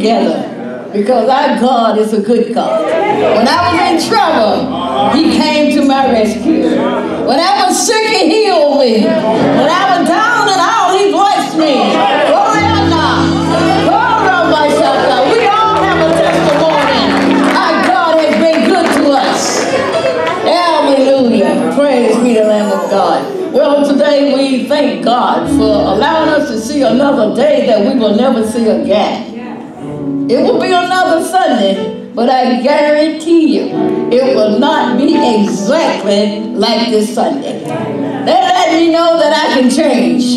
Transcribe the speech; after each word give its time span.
together 0.00 0.92
because 0.92 1.28
our 1.28 1.58
God 1.58 1.98
is 1.98 2.12
a 2.12 2.22
good 2.22 2.54
God. 2.54 2.84
When 2.84 3.48
I 3.48 3.58
was 3.66 4.04
in 4.04 4.08
trouble, 4.08 5.10
He 5.10 5.36
came 5.36 5.74
to 5.74 5.84
my 5.84 6.12
rescue. 6.12 6.70
When 7.26 7.40
I 7.40 7.66
was 7.66 7.84
sick, 7.84 8.06
He 8.06 8.44
healed 8.44 8.78
me. 8.78 9.02
When 9.02 9.68
I 9.68 9.98
was 9.98 10.08
down 10.08 10.48
and 10.50 10.60
out, 10.60 10.94
He 10.96 11.10
blessed 11.10 11.58
me. 11.58 11.74
Glory 12.30 12.62
God. 15.02 15.34
We 15.36 15.46
all 15.48 15.82
have 15.82 15.98
a 15.98 16.14
testimony. 16.14 17.02
Our 17.58 17.86
God 17.88 18.20
has 18.20 18.34
been 18.38 18.68
good 18.70 18.86
to 19.02 19.10
us. 19.10 19.64
Hallelujah. 20.44 21.74
Praise 21.74 22.16
be 22.22 22.34
the 22.34 22.44
Lamb 22.44 22.70
of 22.70 22.88
God. 22.88 23.52
Well, 23.52 23.84
today 23.84 24.32
we 24.32 24.68
thank 24.68 25.04
God 25.04 25.48
for 25.48 25.92
allowing 25.92 26.28
us 26.28 26.48
to 26.50 26.60
see 26.60 26.82
another 26.82 27.34
day 27.34 27.66
that 27.66 27.80
we 27.80 27.98
will 27.98 28.14
never 28.14 28.46
see 28.46 28.68
again. 28.68 29.27
It 30.30 30.42
will 30.42 30.60
be 30.60 30.66
another 30.66 31.24
Sunday, 31.24 32.12
but 32.14 32.28
I 32.28 32.60
guarantee 32.60 33.56
you, 33.56 33.74
it 34.12 34.36
will 34.36 34.58
not 34.58 34.98
be 34.98 35.14
exactly 35.14 36.40
like 36.40 36.90
this 36.90 37.14
Sunday. 37.14 37.60
They 37.64 38.32
let 38.34 38.74
me 38.74 38.92
know 38.92 39.18
that 39.18 39.32
I 39.32 39.54
can 39.58 39.70
change. 39.70 40.36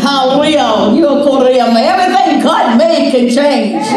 Hallelujah. 0.00 0.94
Everything 0.96 2.42
God 2.44 2.78
made 2.78 3.10
can 3.10 3.28
change. 3.28 3.88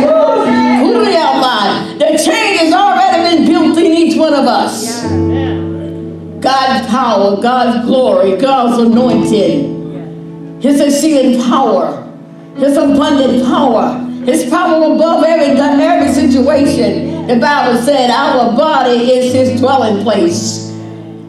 The 2.00 2.18
change 2.18 2.60
has 2.62 2.74
already 2.74 3.38
been 3.38 3.46
built 3.48 3.78
in 3.78 3.92
each 3.92 4.18
one 4.18 4.34
of 4.34 4.48
us. 4.48 5.04
God's 6.42 6.88
power, 6.88 7.40
God's 7.40 7.86
glory, 7.86 8.38
God's 8.38 8.82
anointing, 8.82 10.60
His 10.60 10.82
exceeding 10.82 11.40
power, 11.44 12.12
His 12.56 12.76
abundant 12.76 13.46
power 13.46 14.08
his 14.26 14.50
power 14.50 14.94
above 14.94 15.24
every, 15.24 15.60
every 15.60 16.14
situation. 16.14 17.28
The 17.28 17.38
Bible 17.38 17.82
said 17.82 18.10
our 18.10 18.56
body 18.56 19.12
is 19.12 19.34
his 19.34 19.60
dwelling 19.60 20.04
place. 20.04 20.70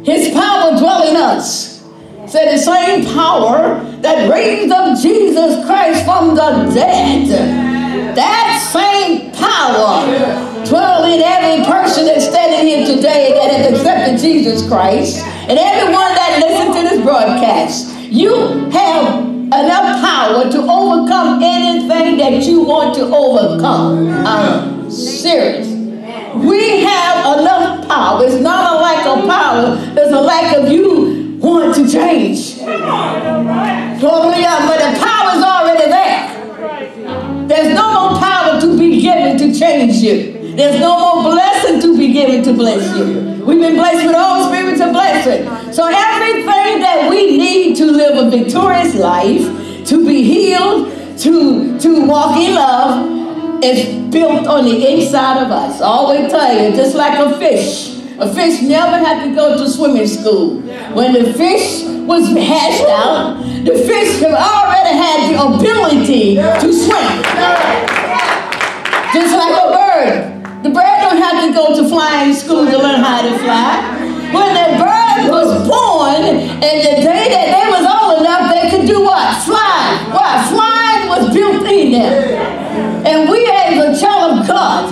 His 0.05 0.33
power 0.33 0.77
dwell 0.79 1.09
in 1.09 1.17
us. 1.17 1.83
Said 2.27 2.55
the 2.55 2.59
same 2.59 3.05
power 3.15 3.81
that 4.01 4.31
raised 4.31 4.73
up 4.73 4.99
Jesus 5.01 5.65
Christ 5.67 6.05
from 6.05 6.35
the 6.35 6.73
dead. 6.75 8.17
That 8.17 8.69
same 8.73 9.33
power 9.33 10.67
dwell 10.67 11.05
in 11.05 11.21
every 11.23 11.65
person 11.65 12.07
that's 12.07 12.27
standing 12.27 12.67
here 12.67 12.97
today 12.97 13.33
that 13.35 13.53
has 13.53 13.73
accepted 13.73 14.19
Jesus 14.19 14.67
Christ 14.67 15.19
and 15.49 15.59
everyone 15.59 16.15
that 16.15 16.41
listens 16.41 16.77
to 16.77 16.83
this 16.83 17.03
broadcast. 17.03 17.95
You 18.11 18.69
have 18.71 19.32
enough 19.61 20.01
power 20.01 20.51
to 20.51 20.59
overcome 20.63 21.43
anything 21.43 22.17
that 22.19 22.43
you 22.45 22.63
want 22.63 22.95
to 22.97 23.03
overcome. 23.15 24.09
I'm 24.27 24.91
serious. 24.91 25.69
We 26.37 26.81
have 26.81 27.39
enough 27.39 27.87
power. 27.89 28.25
It's 28.25 28.41
not 28.43 28.73
a 28.73 28.81
lack 28.81 29.07
of 29.07 29.29
power, 29.29 29.77
it's 29.99 30.13
a 30.13 30.21
lack 30.21 30.57
of 30.57 30.73
you 30.73 31.37
want 31.39 31.75
to 31.75 31.91
change. 31.91 32.59
Totally, 32.59 34.43
but 34.43 34.79
the 34.79 34.99
power 34.99 35.37
is 35.37 35.43
already 35.43 35.91
there. 35.91 37.47
There's 37.49 37.75
no 37.75 38.11
more 38.11 38.21
power 38.21 38.61
to 38.61 38.79
be 38.79 39.01
given 39.03 39.37
to 39.39 39.59
change 39.59 39.97
you. 39.97 40.42
There's 40.57 40.81
no 40.81 41.23
more 41.23 41.33
blessing 41.33 41.81
to 41.81 41.97
be 41.97 42.13
given 42.13 42.43
to 42.45 42.53
bless 42.53 42.85
you. 42.99 43.45
We've 43.45 43.61
been 43.61 43.77
blessed 43.77 44.07
with 44.07 44.17
all 44.17 44.43
of 44.45 44.53
blessing. 44.93 45.73
So 45.73 45.87
everything 45.87 46.81
that 46.81 47.09
we 47.11 47.37
need 47.37 47.77
to 47.77 47.87
live 47.87 48.27
a 48.27 48.31
victorious 48.31 48.95
life, 48.95 49.87
to 49.87 50.07
be 50.07 50.23
healed, 50.23 51.19
to, 51.21 51.79
to 51.79 52.07
walk 52.07 52.37
in 52.37 52.55
love, 52.55 53.65
is 53.65 53.87
built 54.13 54.47
on 54.47 54.65
the 54.65 54.93
inside 54.93 55.43
of 55.43 55.51
us. 55.51 55.81
I 55.81 55.87
always 55.87 56.31
tell 56.31 56.53
you, 56.53 56.77
just 56.77 56.95
like 56.95 57.19
a 57.19 57.39
fish. 57.39 57.99
A 58.19 58.33
fish 58.33 58.63
never 58.63 58.99
had 58.99 59.25
to 59.25 59.35
go 59.35 59.57
to 59.57 59.69
swimming 59.69 60.07
school. 60.07 60.61
When 60.95 61.13
the 61.13 61.33
fish 61.35 61.85
was 62.07 62.29
hatched 62.29 62.89
out, 62.89 63.43
the 63.65 63.73
fish 63.73 64.23
already 64.23 64.97
had 64.97 65.33
the 65.33 65.43
ability 65.43 66.37
to 66.37 66.73
swim. 66.73 67.23
Just 69.13 69.37
like 69.37 69.53
a 69.53 69.73
bird. 69.73 70.32
The 70.63 70.71
bird 70.71 70.99
don't 71.03 71.19
have 71.19 71.43
to 71.43 71.53
go 71.53 71.75
to 71.75 71.89
flying 71.89 72.33
school 72.33 72.65
to 72.65 72.79
learn 72.79 73.01
how 73.01 73.21
to 73.23 73.37
fly. 73.39 73.83
When 74.31 74.55
the 74.55 74.79
bird 74.79 75.27
was 75.29 75.67
born, 75.67 76.23
and 76.23 76.63
the 76.63 77.03
day 77.03 77.27
that 77.35 77.47
they 77.51 77.67
was 77.67 77.83
old 77.83 78.23
enough, 78.23 78.47
they 78.47 78.71
could 78.71 78.87
do 78.87 79.03
what? 79.03 79.43
Fly. 79.43 79.99
Why? 80.15 80.47
Flying 80.55 81.09
was 81.09 81.35
built 81.35 81.67
in 81.67 81.91
them. 81.91 82.15
And 83.05 83.29
we 83.29 83.43
as 83.51 83.75
a 83.75 84.01
child 84.01 84.39
of 84.39 84.47
God, 84.47 84.87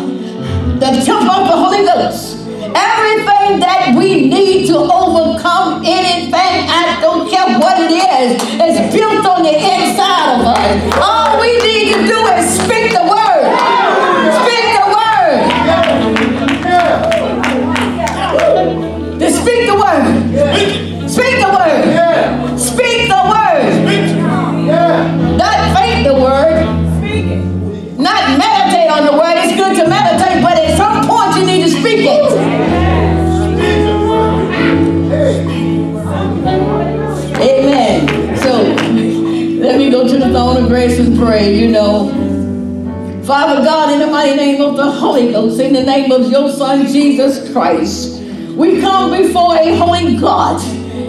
the 0.80 0.90
temple 1.06 1.30
of 1.30 1.46
the 1.46 1.54
Holy 1.54 1.86
Ghost, 1.86 2.38
everything 2.74 3.62
that 3.62 3.94
we 3.96 4.26
need 4.26 4.66
to 4.66 4.76
overcome 4.76 5.86
anything, 5.86 6.66
I 6.66 6.98
don't 7.00 7.30
care 7.30 7.46
what 7.60 7.78
it 7.78 7.94
is, 7.94 8.42
is 8.58 8.92
built 8.92 9.24
on 9.24 9.44
the 9.44 9.54
inside 9.54 10.34
of 10.34 10.50
us. 10.50 10.98
All 10.98 11.40
we 11.40 11.62
need 11.62 11.94
to 11.94 12.06
do 12.10 12.26
is 12.26 12.58
speak 12.58 12.90
the 12.90 13.06
word. 13.06 13.19
To 40.06 40.18
the 40.18 40.30
throne 40.30 40.56
of 40.64 40.68
grace 40.68 40.98
and 40.98 41.18
pray. 41.18 41.54
You 41.54 41.70
know. 41.70 42.30
Father 43.24 43.62
God, 43.62 43.92
in 43.92 44.00
the 44.00 44.06
mighty 44.08 44.36
name 44.36 44.60
of 44.60 44.76
the 44.76 44.90
Holy 44.90 45.30
Ghost, 45.30 45.60
in 45.60 45.72
the 45.72 45.82
name 45.82 46.10
of 46.10 46.30
your 46.30 46.50
Son 46.50 46.86
Jesus 46.86 47.52
Christ. 47.52 48.20
We 48.56 48.80
come 48.80 49.10
before 49.10 49.56
a 49.56 49.76
holy 49.76 50.16
God. 50.16 50.60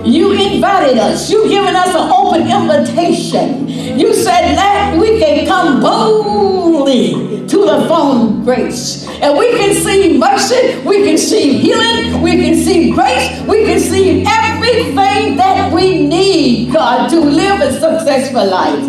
You 0.06 0.32
invited 0.34 0.98
us. 0.98 1.30
You've 1.30 1.50
given 1.50 1.76
us 1.76 1.90
an 1.90 2.12
open 2.12 2.42
invitation. 2.42 3.68
You 3.68 4.14
said 4.14 4.56
that 4.56 4.98
we 4.98 5.20
can 5.20 5.46
come 5.48 5.82
boldly 5.82 7.48
to 7.48 7.58
the 7.66 7.86
throne 7.88 8.40
of 8.40 8.46
grace. 8.46 9.08
And 9.22 9.38
we 9.38 9.52
can 9.52 9.76
see 9.76 10.18
mercy, 10.18 10.80
we 10.80 11.04
can 11.04 11.18
see 11.18 11.60
healing, 11.60 12.22
we 12.24 12.32
can 12.38 12.56
see 12.56 12.92
grace, 12.92 13.40
we 13.42 13.66
can 13.66 13.80
see 13.80 14.26
everything 14.26 15.38
that 15.38 15.72
we 15.72 16.08
need, 16.08 16.74
God, 16.74 17.08
to 17.12 17.20
live 17.20 17.62
a 17.62 17.72
successful 17.80 18.46
life. 18.48 18.84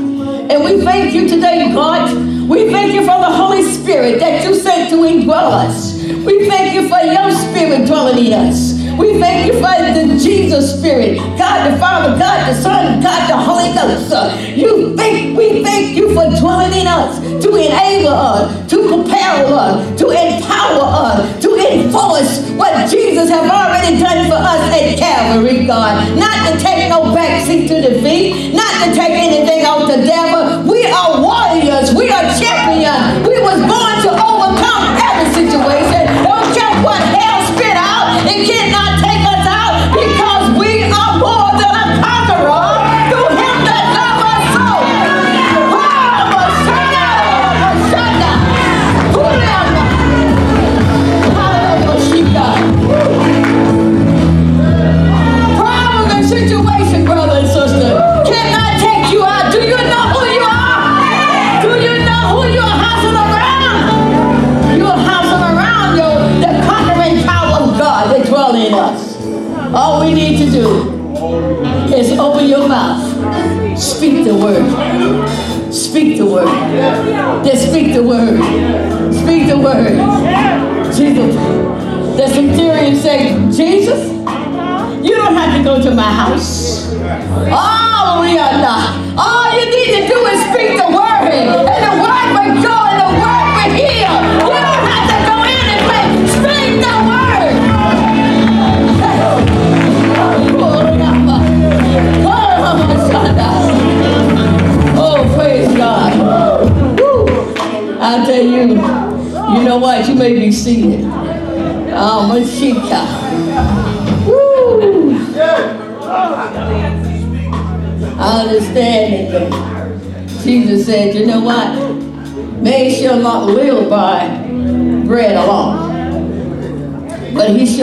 And 0.51 0.65
we 0.65 0.81
thank 0.83 1.13
you 1.15 1.29
today, 1.29 1.71
God. 1.73 2.17
We 2.49 2.71
thank 2.71 2.95
you 2.95 3.01
for 3.01 3.19
the 3.19 3.31
Holy 3.31 3.63
Spirit 3.63 4.21
that 4.21 4.45
you 4.45 4.55
sent 4.55 4.91
to 4.91 4.97
indwell 4.97 5.53
us. 5.53 5.95
We 6.03 6.49
thank 6.49 6.75
you 6.75 6.89
for 6.89 7.01
your 7.01 7.31
spirit 7.33 7.87
dwelling 7.87 8.27
in 8.27 8.33
us. 8.33 8.82
We 8.99 9.19
thank 9.19 9.47
you 9.47 9.55
for 9.55 9.61
the 9.63 10.19
Jesus 10.23 10.79
Spirit, 10.79 11.17
God 11.39 11.71
the 11.73 11.79
Father, 11.79 12.19
God 12.19 12.49
the 12.49 12.61
Son, 12.61 13.03
God 13.03 13.29
the 13.29 13.37
Holy 13.37 13.73
Ghost. 13.75 14.13
Uh, 14.13 14.37
you 14.55 14.95
think 14.97 15.37
we 15.37 15.63
thank 15.63 15.97
you 15.97 16.09
for 16.15 16.29
dwelling 16.39 16.73
in 16.79 16.87
us 16.87 17.19
to 17.43 17.55
enable 17.55 18.09
us, 18.09 18.71
to 18.71 18.77
propel 18.89 19.55
us, 19.55 19.99
to 20.01 20.11
empower 20.11 20.85
us, 20.85 21.43
to 21.43 21.55
enforce 21.57 22.51
what 22.53 22.89
Jesus 22.91 23.31
have 23.31 23.51
already 23.51 23.99
done 23.99 24.27
for 24.29 24.37
us 24.37 24.61
at 24.73 24.99
Calvary, 24.99 25.67
God. 25.67 26.19
Not 26.19 26.53
to 26.53 26.59
take 26.63 26.89
no 26.89 27.15
backseat 27.15 27.69
to 27.69 27.81
defeat, 27.81 28.55
not 28.55 28.85
to 28.85 28.95
take 28.95 29.11
anything 29.11 29.65
off 29.67 29.89
the 29.89 30.05
devil. 30.05 30.62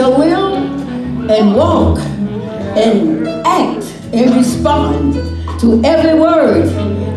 Shall 0.00 0.18
live 0.18 1.30
and 1.30 1.54
walk 1.54 1.98
and 1.98 3.28
act 3.46 3.84
and 4.14 4.34
respond 4.34 5.12
to 5.60 5.78
every 5.84 6.18
word 6.18 6.64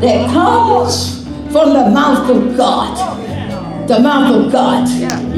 that 0.01 0.29
comes 0.29 1.23
from 1.53 1.71
the 1.71 1.89
mouth 1.91 2.29
of 2.29 2.57
God. 2.57 3.87
The 3.87 4.01
mouth 4.01 4.35
of 4.35 4.51
God. 4.51 4.89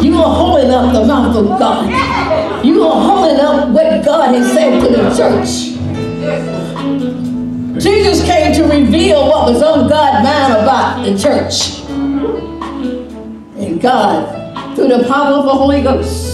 You 0.04 0.16
are 0.16 0.36
holding 0.36 0.72
up 0.72 0.92
the 0.92 1.06
mouth 1.06 1.36
of 1.36 1.60
God. 1.60 2.66
You 2.66 2.84
are 2.84 3.00
holding 3.00 3.40
up 3.40 3.70
what 3.70 4.04
God 4.04 4.34
has 4.34 4.52
said 4.52 4.82
to 4.82 4.88
the 4.90 5.16
church. 5.16 5.76
Jesus 7.80 8.26
came 8.26 8.56
to 8.56 8.64
reveal 8.64 9.28
what 9.28 9.54
was 9.54 9.62
on 9.62 9.88
God's 9.88 10.24
mind 10.24 10.54
about 10.64 11.06
the 11.06 11.16
church. 11.16 11.82
And 13.64 13.80
God, 13.80 14.76
through 14.76 14.88
the 14.88 15.04
power 15.08 15.36
of 15.36 15.46
the 15.46 15.54
Holy 15.54 15.84
Ghost, 15.84 16.25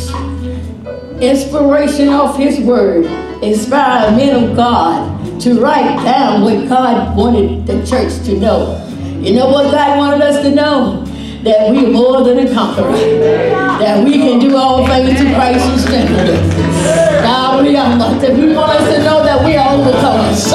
inspiration 1.22 2.10
of 2.10 2.36
His 2.36 2.60
Word, 2.60 3.06
inspired 3.44 4.18
men 4.18 4.44
of 4.44 4.56
God 4.56 5.40
to 5.42 5.62
write 5.62 6.04
down 6.04 6.42
what 6.42 6.68
God 6.68 7.16
wanted 7.16 7.66
the 7.66 7.86
church 7.86 8.14
to 8.26 8.40
know. 8.40 8.78
You 9.22 9.36
know 9.36 9.50
what 9.50 9.72
God 9.72 9.98
wanted 9.98 10.22
us 10.22 10.42
to 10.44 10.52
know? 10.54 11.06
That 11.44 11.72
we 11.72 11.86
are 11.86 11.90
more 11.90 12.24
than 12.24 12.48
a 12.48 12.54
conqueror. 12.54 12.92
That 12.92 14.04
we 14.04 14.14
can 14.14 14.40
do 14.40 14.56
all 14.56 14.86
things 14.86 15.20
through 15.20 15.34
Christ 15.34 15.66
who 15.66 15.78
strengthens 15.78 16.30
us. 16.30 17.24
God, 17.24 17.64
we 17.64 17.76
are 17.76 17.98
not. 17.98 18.24
If 18.24 18.36
He 18.36 18.54
wants 18.54 18.82
us 18.82 18.96
to 18.96 19.04
know 19.04 19.24
that 19.24 19.44
we 19.46 19.56
are 19.58 19.70
overcomers. 19.78 20.50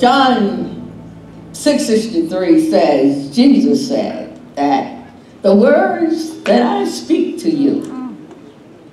John 0.00 0.90
6.63 1.52 2.70
says, 2.70 3.36
Jesus 3.36 3.86
said 3.86 4.40
that 4.54 5.06
the 5.42 5.54
words 5.54 6.40
that 6.44 6.62
I 6.62 6.86
speak 6.86 7.38
to 7.40 7.50
you, 7.50 8.16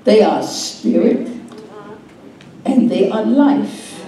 they 0.03 0.21
are 0.21 0.43
spirit 0.43 1.29
and 2.65 2.91
they 2.91 3.09
are 3.09 3.23
life. 3.23 4.03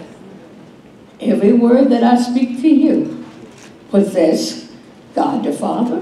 Every 1.22 1.54
word 1.54 1.90
that 1.92 2.04
I 2.04 2.22
speak 2.22 2.60
to 2.64 2.68
you 2.68 3.26
possess 3.92 4.70
God 5.16 5.46
the 5.46 5.54
Father, 5.54 6.02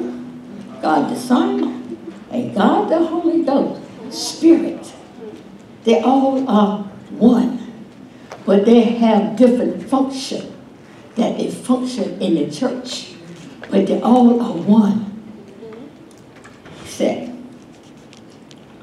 God 0.82 1.12
the 1.12 1.16
Son, 1.16 1.96
and 2.32 2.56
God 2.56 2.90
the 2.90 3.06
Holy 3.06 3.44
Ghost, 3.44 3.84
Spirit. 4.10 4.92
They 5.84 6.02
all 6.02 6.50
are 6.50 6.80
one, 7.12 7.86
but 8.48 8.66
they 8.66 8.82
have 8.82 9.36
different 9.36 9.88
function 9.88 10.57
that 11.18 11.38
they 11.38 11.52
function 11.52 12.22
in 12.22 12.36
the 12.36 12.50
church, 12.50 13.14
but 13.70 13.86
they 13.88 14.02
all 14.02 14.42
are 14.42 14.54
one. 14.54 15.04
Said, 16.86 17.36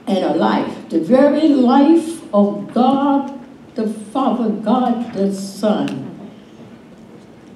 and 0.06 0.18
a 0.18 0.34
life, 0.34 0.88
the 0.90 1.00
very 1.00 1.48
life 1.48 2.22
of 2.34 2.72
God 2.74 3.40
the 3.74 3.88
Father, 3.88 4.50
God 4.50 5.12
the 5.14 5.34
Son, 5.34 6.30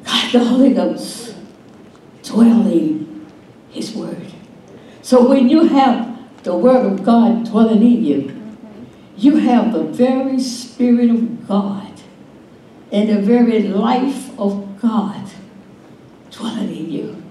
God 0.04 0.32
the 0.32 0.44
Holy 0.44 0.74
Ghost, 0.74 1.36
dwelling 2.22 3.26
His 3.70 3.94
Word. 3.94 4.32
So 5.02 5.28
when 5.28 5.48
you 5.48 5.66
have 5.68 6.42
the 6.42 6.56
Word 6.56 6.86
of 6.86 7.04
God 7.04 7.44
dwelling 7.44 7.82
in 7.82 8.04
you, 8.04 8.56
you 9.16 9.36
have 9.36 9.72
the 9.72 9.84
very 9.84 10.40
Spirit 10.40 11.10
of 11.10 11.46
God 11.46 11.92
and 12.90 13.08
the 13.08 13.20
very 13.20 13.62
life 13.62 14.38
of 14.38 14.67
God 14.80 15.30
dwelling 16.30 16.74
in 16.76 16.90
you. 16.90 17.22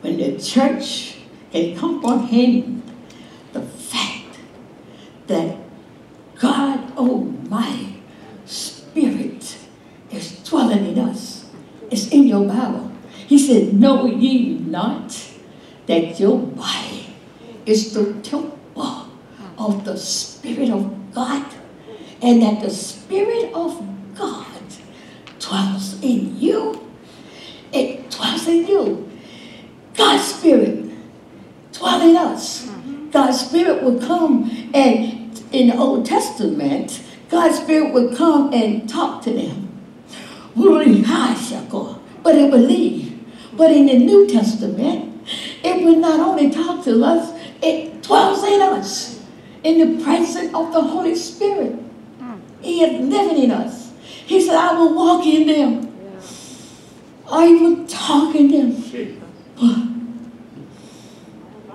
When 0.00 0.18
the 0.18 0.38
church 0.38 1.18
can 1.50 1.76
comprehend 1.76 2.82
the 3.52 3.62
fact 3.62 4.38
that 5.26 5.56
God 6.38 6.96
Almighty 6.96 8.02
Spirit 8.44 9.56
is 10.10 10.38
dwelling 10.44 10.86
in 10.86 10.98
us, 10.98 11.50
it's 11.90 12.08
in 12.08 12.26
your 12.26 12.46
Bible. 12.46 12.92
He 13.26 13.38
said, 13.38 13.74
Know 13.74 14.06
ye 14.06 14.58
not 14.58 15.16
that 15.86 16.20
your 16.20 16.38
body 16.38 17.14
is 17.64 17.94
the 17.94 18.12
temple 18.22 19.08
of 19.56 19.84
the 19.84 19.96
Spirit 19.96 20.70
of 20.70 21.14
God, 21.14 21.46
and 22.20 22.42
that 22.42 22.60
the 22.60 22.70
Spirit 22.70 23.52
of 23.54 23.80
dwells 25.46 26.00
in 26.02 26.38
you. 26.38 26.80
It 27.72 28.10
dwells 28.10 28.46
in 28.48 28.66
you. 28.66 29.10
God's 29.94 30.24
Spirit 30.24 30.90
dwell 31.72 32.00
in 32.08 32.16
us. 32.16 32.70
God's 33.10 33.40
Spirit 33.40 33.82
will 33.82 34.00
come 34.00 34.50
and 34.74 35.42
in 35.52 35.68
the 35.68 35.76
Old 35.76 36.04
Testament, 36.04 37.02
God's 37.28 37.58
Spirit 37.58 37.92
would 37.94 38.16
come 38.16 38.52
and 38.52 38.88
talk 38.88 39.22
to 39.22 39.32
them. 39.32 39.68
But 42.22 42.34
it 42.36 42.50
would 42.50 42.60
leave. 42.60 43.24
But 43.56 43.70
in 43.70 43.86
the 43.86 43.98
New 43.98 44.26
Testament, 44.26 45.28
it 45.62 45.84
will 45.84 45.96
not 45.96 46.20
only 46.20 46.50
talk 46.50 46.84
to 46.84 47.04
us, 47.04 47.32
it 47.62 48.02
dwells 48.02 48.42
in 48.44 48.60
us 48.60 49.22
in 49.62 49.96
the 49.96 50.04
presence 50.04 50.52
of 50.54 50.72
the 50.72 50.82
Holy 50.82 51.14
Spirit. 51.14 51.76
He 52.60 52.82
is 52.82 53.08
living 53.08 53.44
in 53.44 53.50
us. 53.50 53.83
He 54.26 54.40
said, 54.40 54.56
I 54.56 54.72
will 54.74 54.94
walk 54.94 55.26
in 55.26 55.46
them. 55.46 55.90
I 57.30 57.48
will 57.48 57.86
talk 57.86 58.34
in 58.34 58.50
them. 58.50 58.70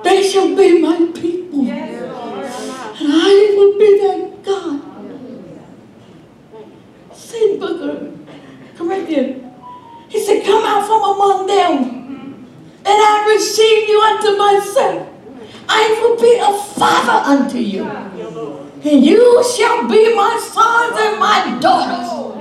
They 0.04 0.24
shall 0.28 0.56
be 0.56 0.82
my 0.82 1.12
people. 1.14 1.68
And 1.70 3.08
I 3.14 3.54
will 3.56 3.78
be 3.78 4.00
their 4.00 4.28
God. 4.44 4.82
Same 7.14 7.60
book 7.60 7.82
of 7.82 8.78
Corinthians. 8.78 9.46
He 10.10 10.20
said, 10.24 10.44
Come 10.44 10.66
out 10.66 10.88
from 10.88 11.04
among 11.04 11.46
them, 11.46 12.48
and 12.80 12.88
I 12.88 13.26
receive 13.36 13.88
you 13.88 14.02
unto 14.02 14.38
myself. 14.38 15.08
I 15.68 16.00
will 16.02 16.18
be 16.20 16.40
a 16.42 16.52
father 16.74 17.30
unto 17.30 17.60
you. 17.60 17.86
And 17.86 19.06
you 19.06 19.44
shall 19.56 19.88
be 19.88 20.16
my 20.16 20.40
sons 20.52 20.96
and 20.98 21.20
my 21.20 21.60
daughters. 21.60 22.39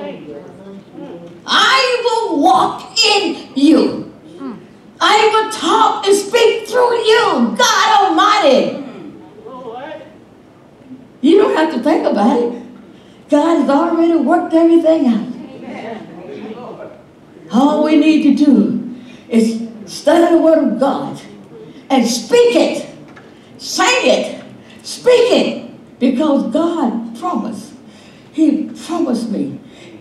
I 1.50 2.02
will 2.05 2.43
walk 2.43 2.99
in 3.02 3.49
you. 3.57 4.12
I 5.00 5.28
will 5.33 5.50
talk 5.50 6.07
and 6.07 6.14
speak 6.14 6.69
through 6.69 6.97
you, 6.99 7.57
God 7.57 8.11
Almighty. 8.11 8.85
You 11.21 11.38
don't 11.38 11.57
have 11.57 11.73
to 11.75 11.83
think 11.83 12.07
about 12.07 12.38
it. 12.38 12.62
God 13.28 13.61
has 13.61 13.71
already 13.71 14.17
worked 14.17 14.55
everything 14.55 15.07
out. 15.07 15.28
All 17.50 17.85
we 17.85 17.97
need 17.97 18.37
to 18.37 18.45
do 18.45 18.97
is 19.28 19.69
study 19.87 20.35
the 20.35 20.43
Word 20.43 20.73
of 20.73 20.81
God 20.81 21.21
and 21.90 22.07
speak 22.07 22.55
it, 22.57 22.95
say 23.57 23.85
it, 23.85 24.45
speak 24.83 25.33
it, 25.33 25.99
because 25.99 26.52
God 26.52 27.19
promised. 27.19 27.73
He 28.33 28.71
promised 28.87 29.31
me. 29.31 29.59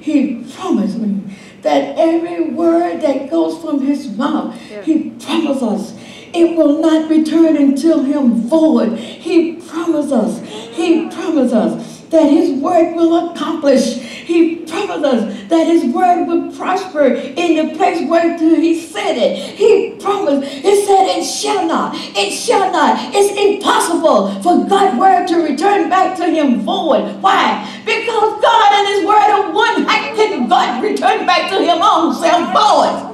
He 0.07 0.41
promised 0.55 0.99
me 0.99 1.35
that 1.63 1.97
every 1.97 2.51
word 2.51 3.01
that 3.01 3.29
goes 3.29 3.61
from 3.61 3.85
his 3.85 4.07
mouth, 4.15 4.55
yeah. 4.71 4.81
he 4.81 5.09
promises 5.19 5.63
us 5.63 5.99
it 6.33 6.55
will 6.55 6.79
not 6.79 7.09
return 7.09 7.57
until 7.57 8.03
him 8.03 8.35
void. 8.35 8.97
He 8.97 9.55
promises 9.55 10.13
us, 10.13 10.39
he 10.77 11.09
promises 11.09 11.53
us 11.53 12.01
that 12.03 12.29
his 12.29 12.57
word 12.61 12.95
will 12.95 13.31
accomplish. 13.31 13.97
He 14.27 14.57
promised 14.57 15.05
us 15.05 15.47
that 15.47 15.67
his 15.67 15.85
word 15.85 16.25
would 16.25 16.53
prosper 16.53 17.05
in 17.05 17.55
the 17.55 17.73
place 17.77 18.05
where 18.09 18.37
he 18.37 18.77
said 18.77 19.15
it. 19.15 19.37
He 19.55 19.95
promised, 20.01 20.51
he 20.51 20.85
said 20.85 21.17
it 21.17 21.23
shall 21.23 21.65
not, 21.65 21.95
it 21.95 22.31
shall 22.31 22.69
not. 22.69 23.15
It's 23.15 23.31
impossible 23.39 24.41
for 24.43 24.67
God's 24.67 24.99
word 24.99 25.27
to 25.27 25.37
return 25.37 25.89
back 25.89 26.17
to 26.17 26.25
him 26.25 26.59
void. 26.59 27.21
Why? 27.21 27.63
Because 27.85 28.41
God 28.41 28.73
and 28.73 28.87
his 28.89 29.05
word 29.07 29.31
are 29.31 29.49
one. 29.53 29.83
How 29.83 30.13
can 30.13 30.49
God 30.49 30.83
return 30.83 31.25
back 31.25 31.49
to 31.51 31.63
him 31.63 31.79
own 31.81 32.13
self 32.13 32.51
void? 32.51 33.13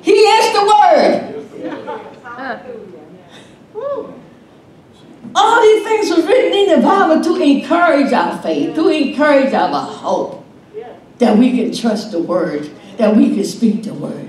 He 0.00 0.12
is 0.12 0.52
the 0.54 0.64
word. 0.64 1.36
Things 5.86 6.10
are 6.10 6.26
written 6.26 6.52
in 6.52 6.80
the 6.80 6.84
Bible 6.84 7.22
to 7.22 7.40
encourage 7.40 8.12
our 8.12 8.42
faith, 8.42 8.74
to 8.74 8.88
encourage 8.88 9.54
our 9.54 9.80
hope 9.80 10.44
that 11.18 11.38
we 11.38 11.52
can 11.56 11.72
trust 11.72 12.10
the 12.10 12.18
word, 12.18 12.68
that 12.96 13.14
we 13.14 13.32
can 13.32 13.44
speak 13.44 13.84
the 13.84 13.94
word. 13.94 14.28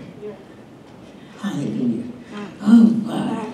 Hallelujah. 1.41 2.03
Oh, 2.61 2.83
my. 3.05 3.53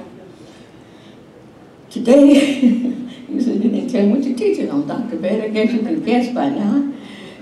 Today, 1.90 2.34
you 3.30 3.42
said 3.42 3.64
you 3.64 3.70
didn't 3.70 3.90
tell 3.90 4.06
me 4.06 4.12
what 4.12 4.24
you're 4.24 4.38
teaching 4.38 4.70
on, 4.70 4.86
Dr. 4.86 5.16
Betty. 5.18 5.44
I 5.44 5.48
guess 5.48 5.72
you 5.72 5.80
can 5.80 6.04
guess 6.04 6.34
by 6.36 6.50
now. 6.50 6.94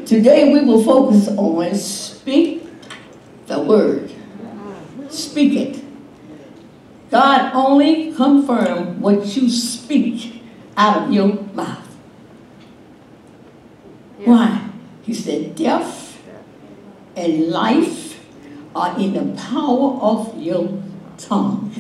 Today, 0.06 0.54
we 0.54 0.64
will 0.64 0.84
focus 0.84 1.28
on 1.30 1.74
speak 1.74 2.68
the 3.48 3.60
word. 3.60 4.14
Speak 5.10 5.54
it. 5.54 5.84
God 7.10 7.52
only 7.56 8.14
confirm 8.14 9.02
what 9.02 9.26
you 9.36 9.50
speak 9.50 10.41
out 10.78 11.04
of 11.04 11.14
your 11.14 11.28
mouth. 11.54 11.88
Yeah. 14.20 14.30
Why? 14.30 14.70
He 15.04 15.14
said, 15.14 15.56
death 15.56 16.22
and 17.16 17.50
life 17.50 18.24
are 18.76 19.00
in 19.00 19.14
the 19.14 19.42
power 19.42 20.00
of 20.02 20.40
your 20.42 20.82
tongue. 21.18 21.74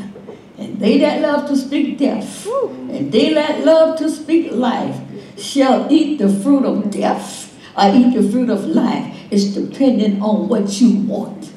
And 0.57 0.79
they 0.79 0.99
that 0.99 1.21
love 1.21 1.47
to 1.49 1.55
speak 1.55 1.97
death, 1.97 2.45
and 2.45 3.11
they 3.11 3.33
that 3.33 3.65
love 3.65 3.97
to 3.97 4.09
speak 4.09 4.51
life, 4.51 4.99
shall 5.37 5.91
eat 5.91 6.17
the 6.17 6.29
fruit 6.29 6.65
of 6.65 6.91
death 6.91 7.57
or 7.75 7.89
eat 7.95 8.13
the 8.13 8.29
fruit 8.29 8.49
of 8.49 8.65
life. 8.65 9.17
It's 9.31 9.45
dependent 9.45 10.21
on 10.21 10.47
what 10.49 10.79
you 10.79 10.99
want 10.99 11.51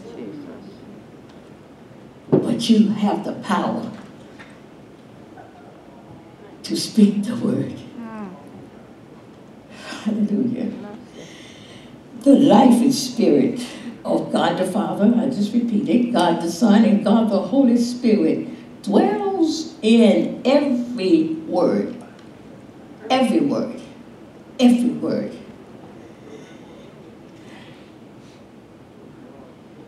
but 2.54 2.70
you 2.70 2.88
have 2.90 3.24
the 3.24 3.32
power 3.42 3.90
to 6.64 6.76
speak 6.76 7.25
the 7.25 7.37
word. 7.37 7.75
Hallelujah. 10.04 10.73
The 12.21 12.35
life 12.35 12.80
and 12.80 12.94
spirit 12.94 13.66
of 14.04 14.33
God 14.33 14.59
the 14.59 14.66
Father, 14.66 15.14
I 15.16 15.26
just 15.26 15.52
repeated, 15.52 16.12
God 16.12 16.42
the 16.42 16.50
Son, 16.50 16.85
and 16.85 17.04
God 17.04 17.30
the 17.30 17.40
Holy 17.40 17.76
Spirit 17.76 18.49
dwells 18.83 19.75
in 19.83 20.42
every 20.44 21.35
word. 21.47 21.94
Every 23.11 23.40
word. 23.40 23.80
Every 24.59 24.90
word. 24.90 25.37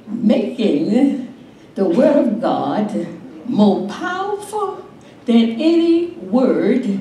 Making 0.09 1.35
the 1.75 1.85
Word 1.85 2.26
of 2.26 2.40
God 2.40 3.06
more 3.47 3.88
powerful 3.88 4.85
than 5.26 5.61
any 5.61 6.12
word 6.12 7.00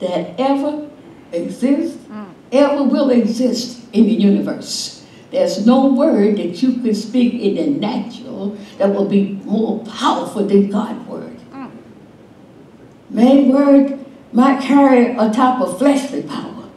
that 0.00 0.34
ever 0.38 0.88
exists, 1.32 1.96
mm. 2.06 2.32
ever 2.52 2.82
will 2.82 3.10
exist 3.10 3.82
in 3.92 4.04
the 4.04 4.12
universe. 4.12 5.04
There's 5.30 5.66
no 5.66 5.92
word 5.92 6.38
that 6.38 6.62
you 6.62 6.80
can 6.80 6.94
speak 6.94 7.34
in 7.34 7.56
the 7.56 7.66
natural 7.66 8.56
that 8.78 8.94
will 8.94 9.06
be 9.06 9.40
more 9.44 9.84
powerful 9.84 10.46
than 10.46 10.70
God's 10.70 11.06
word. 11.06 11.36
Mm. 13.10 13.52
Word 13.52 14.04
might 14.32 14.62
carry 14.62 15.16
a 15.16 15.30
type 15.30 15.60
of 15.60 15.78
fleshly 15.78 16.22
power, 16.22 16.68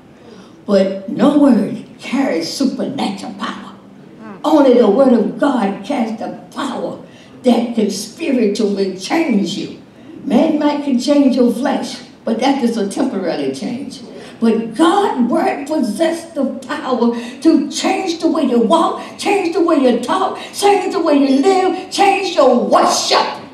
but 0.65 1.09
no 1.09 1.39
word 1.39 1.85
carries 1.99 2.51
supernatural 2.51 3.33
power. 3.35 3.75
Mm. 4.21 4.39
Only 4.43 4.73
the 4.73 4.89
word 4.89 5.13
of 5.13 5.39
God 5.39 5.85
carries 5.85 6.17
the 6.19 6.43
power 6.53 7.01
that 7.43 7.75
can 7.75 7.89
spiritually 7.89 8.97
change 8.97 9.57
you. 9.57 9.78
Man 10.23 10.59
might 10.59 10.83
can 10.83 10.99
change 10.99 11.35
your 11.35 11.53
flesh, 11.53 12.01
but 12.25 12.39
that 12.39 12.63
is 12.63 12.77
a 12.77 12.89
temporary 12.89 13.53
change. 13.53 14.01
But 14.39 14.75
God 14.75 15.29
word 15.29 15.67
possess 15.67 16.31
the 16.31 16.45
power 16.67 17.13
to 17.41 17.69
change 17.69 18.21
the 18.21 18.27
way 18.27 18.43
you 18.43 18.59
walk, 18.59 19.03
change 19.17 19.53
the 19.53 19.61
way 19.61 19.77
you 19.77 19.99
talk, 19.99 20.39
change 20.53 20.93
the 20.93 21.01
way 21.01 21.15
you 21.15 21.41
live, 21.41 21.91
change 21.91 22.35
your 22.35 22.63
worship. 22.63 23.48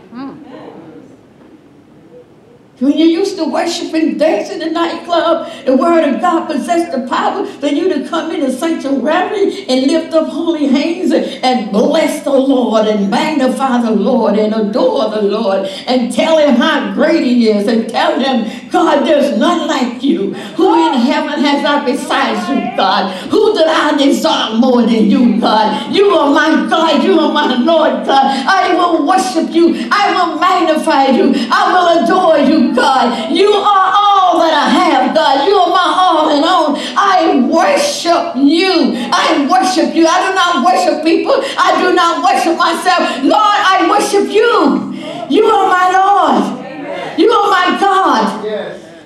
When 2.80 2.92
you 2.92 3.06
used 3.06 3.38
to 3.38 3.46
worship 3.46 3.94
and 3.94 4.20
dance 4.20 4.50
in 4.50 4.60
the 4.60 4.70
nightclub, 4.70 5.66
the 5.66 5.78
word 5.78 6.14
of 6.14 6.20
God 6.20 6.48
possessed 6.48 6.92
the 6.92 7.08
power 7.08 7.46
for 7.46 7.68
you 7.68 7.88
to 7.94 8.06
come 8.10 8.32
in 8.32 8.42
the 8.42 8.52
sanctuary 8.52 9.66
and 9.70 9.88
lift 9.88 10.14
up 10.14 10.28
holy 10.28 10.68
hands 10.68 11.14
and 11.14 11.72
bless 11.72 12.26
the 12.26 12.34
Lord 12.34 12.88
and 12.88 13.10
magnify 13.10 13.82
the 13.82 13.92
Lord 13.92 14.38
and 14.38 14.54
adore 14.54 15.10
the 15.10 15.22
Lord 15.22 15.68
and 15.88 16.12
tell 16.12 16.38
him 16.38 16.56
how 16.56 16.94
great 16.94 17.24
he 17.24 17.50
is 17.50 17.66
and 17.70 17.88
tell 17.88 18.20
him, 18.20 18.70
God, 18.70 19.06
there's 19.06 19.38
none 19.38 19.70
like 19.70 20.04
you. 20.04 20.34
Who 20.34 20.90
in 20.90 21.00
heaven 21.00 21.40
has 21.46 21.64
I 21.64 21.86
besides 21.86 22.50
you, 22.50 22.76
God? 22.76 23.16
Who 23.30 23.54
did 23.54 23.68
I 23.68 23.96
desire 23.98 24.58
more 24.58 24.82
than 24.82 25.10
you, 25.10 25.40
God? 25.40 25.96
You 25.96 26.10
are 26.10 26.30
my 26.30 26.70
God. 26.70 27.02
You 27.02 27.22
are 27.22 27.32
my 27.32 27.56
Lord, 27.56 28.06
God. 28.06 28.46
I 28.46 28.74
will 28.76 29.08
worship 29.08 29.56
you. 29.56 29.88
I 29.90 30.12
will 30.14 30.40
magnify 30.40 31.06
you. 31.16 31.34
I 31.50 31.72
will 31.72 32.04
adore 32.04 32.40
you, 32.40 32.65
God. 32.74 33.32
You 33.32 33.52
are 33.52 33.92
all 33.94 34.40
that 34.40 34.54
I 34.56 34.70
have, 34.70 35.14
God. 35.14 35.48
You 35.48 35.56
are 35.56 35.70
my 35.70 35.88
all 36.00 36.30
and 36.30 36.44
all. 36.44 36.74
I 36.98 37.46
worship 37.46 38.36
you. 38.40 38.96
I 39.12 39.46
worship 39.52 39.94
you. 39.94 40.08
I 40.08 40.18
do 40.26 40.32
not 40.34 40.66
worship 40.66 41.04
people. 41.04 41.36
I 41.58 41.76
do 41.82 41.94
not 41.94 42.24
worship 42.24 42.58
myself. 42.58 43.22
Lord, 43.24 43.60
I 43.76 43.86
worship 43.90 44.32
you. 44.32 44.96
You 45.30 45.46
are 45.46 45.68
my 45.68 45.86
Lord. 45.92 47.20
You 47.20 47.32
are 47.32 47.50
my 47.50 47.78
God. 47.80 48.46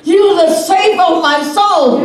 You 0.06 0.22
are 0.24 0.48
the 0.48 0.54
Savior 0.54 1.02
of 1.02 1.22
my 1.22 1.42
soul. 1.44 2.02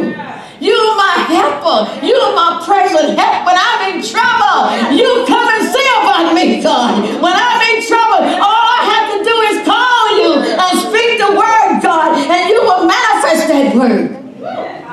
You 0.60 0.72
are 0.72 0.96
my 0.96 1.14
helper. 1.28 2.06
You 2.06 2.14
are 2.14 2.34
my 2.34 2.62
present 2.64 3.18
help 3.18 3.46
when 3.46 3.56
I'm 3.58 3.80
in 3.94 3.98
trouble. 4.04 4.96
You 4.96 5.24
come 5.26 5.48
and 5.48 5.64
see 5.68 5.88
about 6.00 6.32
me, 6.34 6.62
God. 6.62 7.02
When 7.20 7.34
I'm 7.34 7.62
in 7.74 7.86
trouble, 7.86 8.24
all 8.40 8.66
I 8.72 8.82
have 8.92 9.06
to 9.12 9.18
do 9.24 9.34
is 9.50 9.56
call 9.66 10.04
you 10.20 10.30
and 10.56 10.74
speak 10.78 11.18
the 11.18 11.32
word, 11.36 11.82
God, 11.82 12.16
and 12.16 12.48
you 12.48 12.62
will 12.62 12.86
manifest 12.86 13.48
that 13.48 13.74
word. 13.74 14.20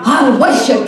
I 0.04 0.36
worship 0.40 0.81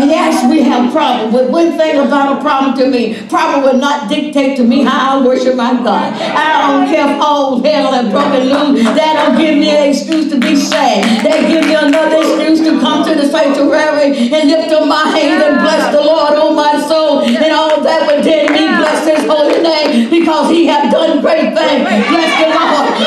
Yes, 0.00 0.48
we 0.50 0.62
have 0.62 0.92
problems. 0.92 1.32
But 1.32 1.50
one 1.50 1.76
thing 1.76 1.98
about 1.98 2.38
a 2.38 2.40
problem 2.40 2.76
to 2.78 2.88
me, 2.88 3.20
problem 3.28 3.62
will 3.62 3.78
not 3.78 4.08
dictate 4.08 4.56
to 4.56 4.64
me 4.64 4.82
how 4.84 5.20
I 5.20 5.26
worship 5.26 5.56
my 5.56 5.72
God. 5.74 6.12
I 6.14 6.72
don't 6.72 6.86
care 6.88 7.08
if 7.14 7.20
all 7.20 7.62
hell 7.62 7.94
and 7.94 8.10
broken 8.10 8.48
loose. 8.48 8.84
That 8.84 9.12
don't 9.20 9.36
give 9.38 9.58
me 9.58 9.68
an 9.70 9.90
excuse 9.90 10.30
to 10.32 10.40
be 10.40 10.56
sad. 10.56 11.24
They 11.24 11.48
give 11.48 11.64
me 11.66 11.74
another 11.74 12.18
excuse 12.18 12.60
to 12.60 12.80
come 12.80 13.04
to 13.06 13.14
the 13.14 13.28
sanctuary 13.28 14.32
and 14.32 14.48
lift 14.48 14.72
up 14.72 14.86
my 14.88 15.04
hands 15.08 15.42
and 15.44 15.60
bless 15.60 15.94
the 15.94 16.00
Lord, 16.00 16.32
oh 16.36 16.54
my 16.54 16.80
soul. 16.86 17.20
And 17.22 17.52
all 17.52 17.82
that 17.82 18.06
within 18.08 18.52
me, 18.52 18.66
bless 18.80 19.06
his 19.06 19.28
holy 19.28 19.60
name 19.62 20.10
because 20.10 20.50
he 20.50 20.66
have 20.66 20.90
done 20.90 21.20
great 21.20 21.54
things. 21.54 21.82
Bless 21.84 22.32
the 22.40 22.48
Lord. 22.48 23.01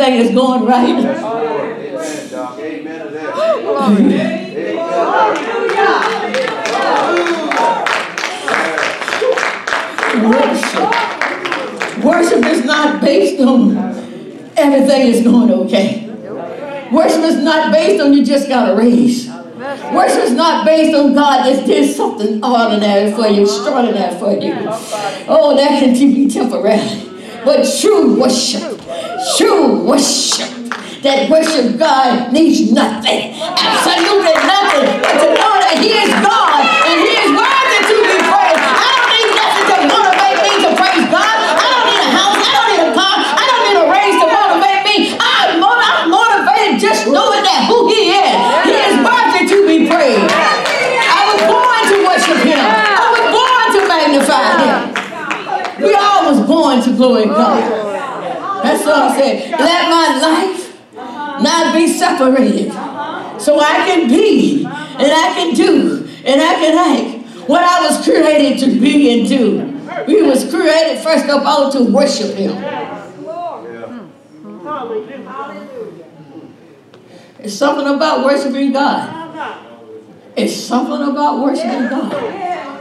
Everything 0.00 0.26
is 0.26 0.34
going 0.34 0.64
right. 0.64 0.96
Worship. 10.24 12.04
Worship 12.04 12.44
is 12.46 12.64
not 12.64 13.02
based 13.02 13.40
on 13.42 13.76
everything 14.56 15.08
is 15.08 15.22
going 15.22 15.50
okay. 15.50 16.06
Worship 16.90 17.20
is 17.20 17.36
not 17.42 17.70
based 17.70 18.02
on 18.02 18.14
you 18.14 18.24
just 18.24 18.48
got 18.48 18.70
a 18.70 18.76
raise. 18.76 19.28
Worship 19.28 20.24
is 20.24 20.32
not 20.32 20.64
based 20.64 20.96
on 20.96 21.12
God 21.12 21.44
just 21.44 21.66
did 21.66 21.94
something 21.94 22.42
ordinary 22.42 23.12
for 23.12 23.26
you, 23.26 23.42
extraordinary 23.42 24.18
for 24.18 24.32
you. 24.32 24.54
Oh, 25.28 25.54
that 25.56 25.78
can 25.78 25.92
be 25.92 26.26
temporary. 26.30 27.06
But 27.44 27.66
true 27.80 28.18
worship, 28.20 28.79
true 29.36 29.84
worship, 29.84 30.48
that 31.04 31.28
worship 31.28 31.76
God 31.76 32.32
needs 32.32 32.72
nothing, 32.72 33.36
absolutely 33.36 34.36
nothing, 34.48 34.84
but 35.00 35.14
to 35.20 35.28
know 35.36 35.54
that 35.60 35.76
He 35.76 35.92
is 35.92 36.12
God 36.24 36.60
and 36.88 36.96
He 37.04 37.12
is 37.20 37.30
worthy 37.36 37.78
to 37.84 37.96
be 38.00 38.16
praised. 38.24 38.64
I 38.64 38.88
don't 38.96 39.08
need 39.12 39.28
nothing 39.36 39.66
to 39.68 39.76
motivate 39.92 40.38
me 40.40 40.52
to 40.64 40.70
praise 40.72 41.04
God. 41.12 41.36
I 41.36 41.66
don't 41.68 41.86
need 41.88 42.00
a 42.00 42.10
house. 42.16 42.40
I 42.40 42.50
don't 42.52 42.68
need 42.72 42.82
a 42.88 42.92
car. 42.96 43.16
I 43.20 43.44
don't 43.44 43.62
need 43.68 43.78
a 43.80 43.86
raise 43.92 44.16
to 44.24 44.26
motivate 44.28 44.82
me. 44.88 44.96
I'm, 45.20 45.60
motivated 46.08 46.80
just 46.80 47.04
knowing 47.06 47.44
that 47.44 47.68
who 47.68 47.92
He 47.92 48.16
is. 48.16 48.32
He 48.64 48.72
is 48.72 48.94
worthy 49.04 49.44
to 49.52 49.56
be 49.68 49.84
praised. 49.84 50.32
I 50.32 51.20
was 51.28 51.40
born 51.44 51.80
to 51.92 51.96
worship 52.08 52.40
Him. 52.40 52.60
I 52.60 53.08
was 53.12 53.24
born 53.36 53.66
to 53.76 53.80
magnify 53.84 54.48
Him. 54.64 55.00
We 55.84 55.94
all 55.94 56.32
was 56.32 56.40
born 56.46 56.82
to 56.82 56.90
glory 56.96 57.24
God. 57.26 57.79
That's 58.90 59.18
said. 59.18 59.50
Let 59.50 59.88
my 59.90 60.18
life 60.20 60.92
not 61.42 61.74
be 61.74 61.86
separated. 61.88 62.72
So 63.40 63.58
I 63.60 63.86
can 63.86 64.08
be 64.08 64.64
and 64.64 65.12
I 65.12 65.32
can 65.34 65.54
do 65.54 66.06
and 66.24 66.40
I 66.40 66.54
can 66.54 66.76
act 66.76 67.48
what 67.48 67.62
I 67.62 67.80
was 67.86 68.04
created 68.04 68.58
to 68.60 68.80
be 68.80 69.18
and 69.18 69.28
do. 69.28 69.80
We 70.06 70.22
was 70.22 70.48
created 70.50 71.02
first 71.02 71.28
of 71.28 71.42
all 71.44 71.70
to 71.72 71.82
worship 71.84 72.36
Him. 72.36 72.52
Mm-hmm. 74.52 74.90
It's 77.42 77.54
something 77.54 77.86
about 77.86 78.24
worshiping 78.24 78.72
God. 78.72 79.16
It's 80.36 80.54
something 80.54 81.08
about 81.08 81.42
worshiping 81.42 81.88
God. 81.88 82.12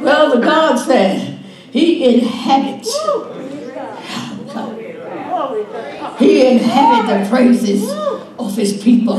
Well, 0.01 0.35
the 0.35 0.41
God 0.41 0.77
said, 0.77 1.39
he 1.71 2.19
inhabits. 2.19 2.93
He 6.19 6.47
inhabits 6.47 7.29
the 7.29 7.35
praises 7.35 7.89
of 8.37 8.55
his 8.55 8.83
people. 8.83 9.17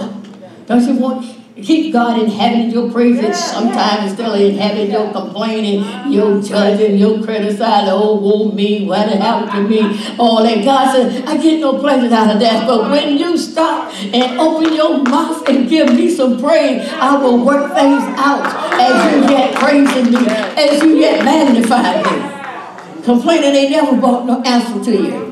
Don't 0.66 0.87
you 0.87 0.95
want 0.95 1.40
keep 1.62 1.92
God 1.92 2.21
inhabiting 2.21 2.71
your 2.71 2.91
praises 2.91 3.36
sometimes 3.39 4.10
instead 4.10 4.28
of 4.28 4.41
inhabiting 4.41 4.91
your 4.93 5.13
complaining, 5.13 6.13
your 6.13 6.41
judging, 6.43 6.97
your 6.97 7.23
criticizing, 7.23 7.91
oh, 7.93 8.17
woe 8.17 8.52
me, 8.52 8.86
what 8.86 9.08
happened 9.08 9.52
to 9.52 9.69
me, 9.69 9.80
all 10.19 10.43
that. 10.43 10.65
God 10.65 10.93
said, 10.93 11.25
I 11.26 11.36
get 11.36 11.60
no 11.60 11.78
pleasure 11.78 12.13
out 12.15 12.34
of 12.34 12.41
that. 12.41 12.67
But 12.67 12.91
when 12.91 13.19
you 13.19 13.36
stop 13.36 13.93
and 13.95 14.39
open 14.41 14.73
your 14.73 15.02
mouth 15.02 15.49
and 15.49 15.69
give 15.69 15.95
me 15.95 16.10
some 16.15 16.41
praise, 16.41 16.89
I 16.93 17.17
will 17.17 17.45
work 17.45 17.75
things 17.75 18.02
out 18.19 18.47
as 18.80 19.15
you 19.15 19.28
get 19.28 19.54
praising 19.56 20.13
me, 20.13 20.26
as 20.28 20.82
you 20.82 20.99
get 20.99 21.25
magnifying 21.25 22.02
me. 22.04 23.02
Complaining 23.04 23.54
ain't 23.54 23.71
never 23.71 23.97
brought 23.97 24.26
no 24.26 24.43
answer 24.43 24.84
to 24.84 24.91
you. 24.91 25.30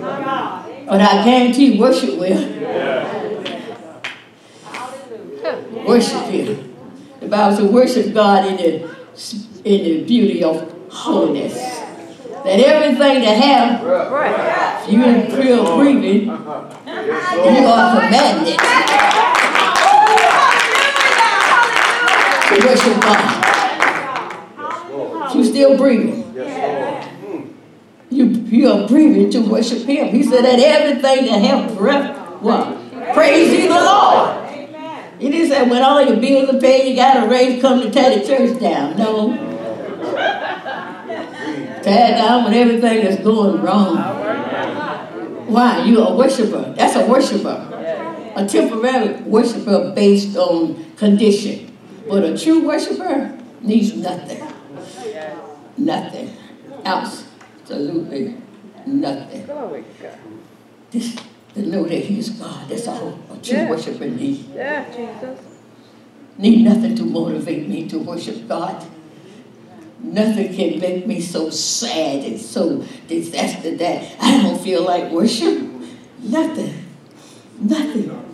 But 0.88 1.03
I 1.03 1.22
guarantee 1.22 1.79
worship 1.79 2.18
will. 2.18 2.48
Worship 5.87 6.24
Him. 6.24 6.74
The 7.20 7.29
Bible 7.29 7.57
says, 7.57 7.70
worship 7.70 8.14
God 8.14 8.46
in 8.46 8.57
the, 8.57 8.85
in 9.64 9.85
the 9.85 10.05
beauty 10.05 10.42
of 10.42 10.74
holiness. 10.90 11.55
That 11.55 12.61
everything 12.61 13.22
that 13.22 13.37
have, 13.37 13.83
you 14.90 15.05
in 15.05 15.35
real 15.37 15.77
breathing, 15.77 16.24
you 16.24 16.33
are 17.66 18.01
commanded 18.01 18.59
to 22.48 22.55
worship 22.66 23.03
God. 23.03 23.44
You 25.35 25.44
still 25.44 25.77
breathing. 25.77 26.27
You, 28.18 28.24
you 28.24 28.68
are 28.68 28.88
breathing 28.88 29.31
to 29.31 29.48
worship 29.48 29.87
Him. 29.87 30.09
He 30.09 30.24
said 30.24 30.44
that 30.44 30.59
everything 30.59 31.26
that 31.26 31.40
have 31.40 31.78
breath, 31.78 32.42
what? 32.42 32.76
Praise 33.14 33.52
ye 33.52 33.68
the 33.68 33.74
Lord. 33.74 34.50
He 35.20 35.31
didn't 35.31 35.70
when 35.70 35.83
all 35.83 36.02
your 36.02 36.16
bills 36.16 36.52
are 36.52 36.59
paid, 36.59 36.90
you 36.90 36.96
got 36.96 37.24
a 37.24 37.31
raise, 37.31 37.62
come 37.62 37.81
to 37.81 37.88
tear 37.92 38.18
the 38.18 38.26
church 38.26 38.59
down. 38.59 38.96
No. 38.96 39.37
tear 41.85 42.16
down 42.16 42.42
when 42.42 42.54
everything 42.54 43.07
is 43.07 43.20
going 43.20 43.62
wrong. 43.62 43.98
Why? 45.46 45.85
You 45.85 46.00
a 46.00 46.16
worshiper. 46.16 46.74
That's 46.76 46.96
a 46.96 47.07
worshiper. 47.07 47.68
A 48.35 48.44
temporary 48.48 49.22
worshiper 49.22 49.92
based 49.94 50.37
on 50.37 50.92
condition. 50.96 51.70
But 52.09 52.24
a 52.24 52.37
true 52.37 52.66
worshiper 52.66 53.38
needs 53.61 53.94
nothing. 53.94 54.42
Nothing 55.76 56.37
else 56.85 57.27
absolutely 57.70 58.35
nothing. 58.87 59.50
Oh, 59.50 59.85
this, 60.90 61.16
to 61.54 61.62
know 61.62 61.85
that 61.85 62.04
He's 62.04 62.31
God. 62.31 62.68
That's 62.68 62.87
all 62.88 63.18
true 63.42 63.57
yeah. 63.57 63.68
worshiper 63.68 64.07
needs. 64.07 64.48
Yeah, 64.54 64.85
Jesus. 64.88 65.38
Need 66.38 66.64
nothing 66.64 66.96
to 66.96 67.04
motivate 67.04 67.68
me 67.68 67.88
to 67.88 67.98
worship 67.98 68.48
God. 68.48 68.87
Nothing 70.00 70.54
can 70.54 70.81
make 70.81 71.07
me 71.07 71.20
so 71.20 71.50
sad 71.50 72.24
and 72.24 72.40
so 72.40 72.85
disaster 73.07 73.76
that 73.76 74.16
I 74.20 74.42
don't 74.42 74.61
feel 74.61 74.85
like 74.85 75.11
worship. 75.11 75.62
Nothing. 76.20 76.85
Nothing. 77.59 78.24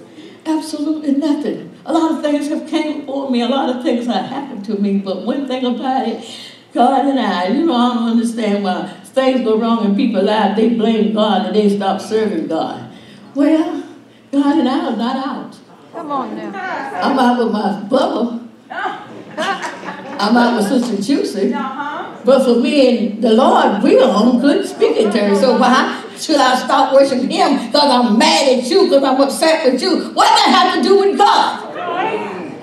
Absolutely 0.47 1.12
nothing. 1.12 1.75
A 1.87 1.92
lot 1.92 2.12
of 2.12 2.23
things 2.23 2.49
have 2.49 2.68
came 2.68 3.07
for 3.07 3.31
me. 3.31 3.40
A 3.40 3.49
lot 3.49 3.75
of 3.75 3.83
things 3.83 4.07
have 4.07 4.27
happened 4.27 4.64
to 4.66 4.77
me. 4.77 4.99
But 4.99 5.23
one 5.23 5.49
thing 5.49 5.64
about 5.64 6.07
it, 6.07 6.25
God 6.73 7.07
and 7.07 7.18
I, 7.18 7.49
you 7.49 7.64
know, 7.64 7.75
I 7.75 7.94
don't 7.94 8.09
understand 8.11 8.62
why 8.62 9.04
things 9.14 9.42
go 9.42 9.59
wrong 9.59 9.85
in 9.85 9.94
people's 9.94 10.24
lives, 10.24 10.57
they 10.57 10.70
blame 10.70 11.14
God 11.14 11.46
and 11.46 11.57
they 11.57 11.74
stop 11.74 12.00
serving 12.00 12.48
God. 12.48 12.90
Well, 13.35 13.83
God 14.33 14.59
and 14.59 14.68
I 14.68 14.92
are 14.92 14.96
not 14.96 15.16
out. 15.16 15.59
Come 15.92 16.11
on 16.11 16.37
now. 16.37 16.50
I'm 17.03 17.18
out 17.18 17.38
with 17.38 17.53
my 17.53 17.81
brother. 17.83 18.40
I'm 20.16 20.37
out 20.37 20.57
with 20.57 20.68
Sister 20.68 21.00
Juicy. 21.03 21.55
Uh-huh. 21.55 22.20
But 22.24 22.44
for 22.44 22.61
me 22.61 23.12
and 23.12 23.22
the 23.22 23.35
Lord, 23.35 23.83
we 23.83 23.98
are 24.00 24.11
on 24.11 24.40
good 24.40 24.66
speaking 24.66 25.11
terms. 25.11 25.40
So 25.40 25.59
why 25.59 26.03
should 26.16 26.37
I 26.37 26.57
stop 26.57 26.92
worshiping 26.92 27.31
Him 27.31 27.66
because 27.66 27.90
I'm 27.90 28.18
mad 28.18 28.59
at 28.59 28.64
you, 28.64 28.85
because 28.85 29.05
I'm 29.05 29.20
upset 29.20 29.70
with 29.70 29.81
you? 29.83 30.11
What 30.12 30.27
does 30.29 30.46
that 30.46 30.72
have 30.74 30.83
to 30.83 30.88
do 30.88 30.98
with 31.00 31.18
God? 31.18 31.63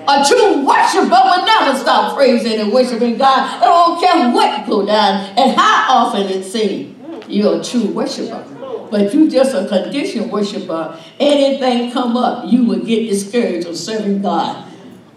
A 0.08 0.26
true 0.28 0.66
worshiper 0.66 1.10
will 1.10 1.46
never 1.46 1.78
stop 1.78 2.16
praising 2.16 2.60
and 2.60 2.72
worshiping 2.72 3.18
God. 3.18 3.62
I 3.62 3.66
don't 3.66 4.02
care 4.02 4.32
what 4.32 4.68
go 4.68 4.86
down 4.86 5.38
and 5.38 5.56
how 5.56 6.06
often 6.08 6.24
it 6.24 6.44
seems. 6.44 6.98
You're 7.28 7.62
a 7.62 7.64
true 7.64 7.88
worshiper. 7.88 8.46
But 8.90 9.14
you 9.14 9.30
just 9.30 9.56
a 9.56 9.68
conditioned 9.68 10.32
worshiper. 10.32 11.00
Anything 11.20 11.92
come 11.92 12.18
up, 12.18 12.52
you 12.52 12.66
will 12.66 12.84
get 12.84 13.08
discouraged 13.08 13.68
of 13.68 13.78
serving 13.78 14.22
God. 14.22 14.68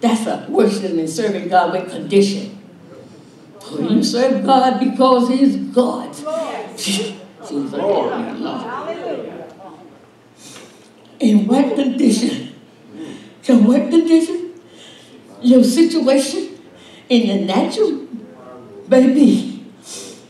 That's 0.01 0.27
a 0.27 0.47
worshiping 0.49 0.99
and 1.01 1.09
serving 1.11 1.49
God 1.49 1.73
with 1.73 1.90
condition. 1.90 2.59
you 3.73 4.05
serve 4.05 4.44
God 4.44 4.79
because 4.79 5.29
He's 5.29 5.57
God. 5.57 6.14
In 11.20 11.47
what 11.47 11.75
condition? 11.75 12.55
In 13.47 13.64
what 13.64 13.90
condition? 13.90 14.44
Your 15.45 15.63
situation 15.63 16.59
in 17.09 17.29
the 17.29 17.45
natural, 17.45 18.07
baby, 18.89 19.67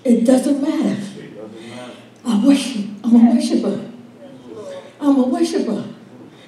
it 0.05 0.25
doesn't 0.25 0.61
matter. 0.61 1.01
I 2.27 2.45
worship. 2.45 2.85
I'm 3.05 3.15
a 3.15 3.35
worshiper. 3.35 3.91
I'm 5.01 5.17
a 5.17 5.27
worshiper. 5.27 5.85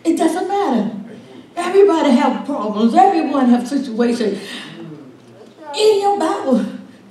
It 0.04 0.16
doesn't 0.16 0.48
matter. 0.48 0.96
Everybody 1.54 2.10
have 2.10 2.44
problems. 2.44 2.94
Everyone 2.94 3.48
have 3.50 3.66
situations. 3.66 4.42
In 5.74 6.00
your 6.00 6.18
Bible, 6.18 6.64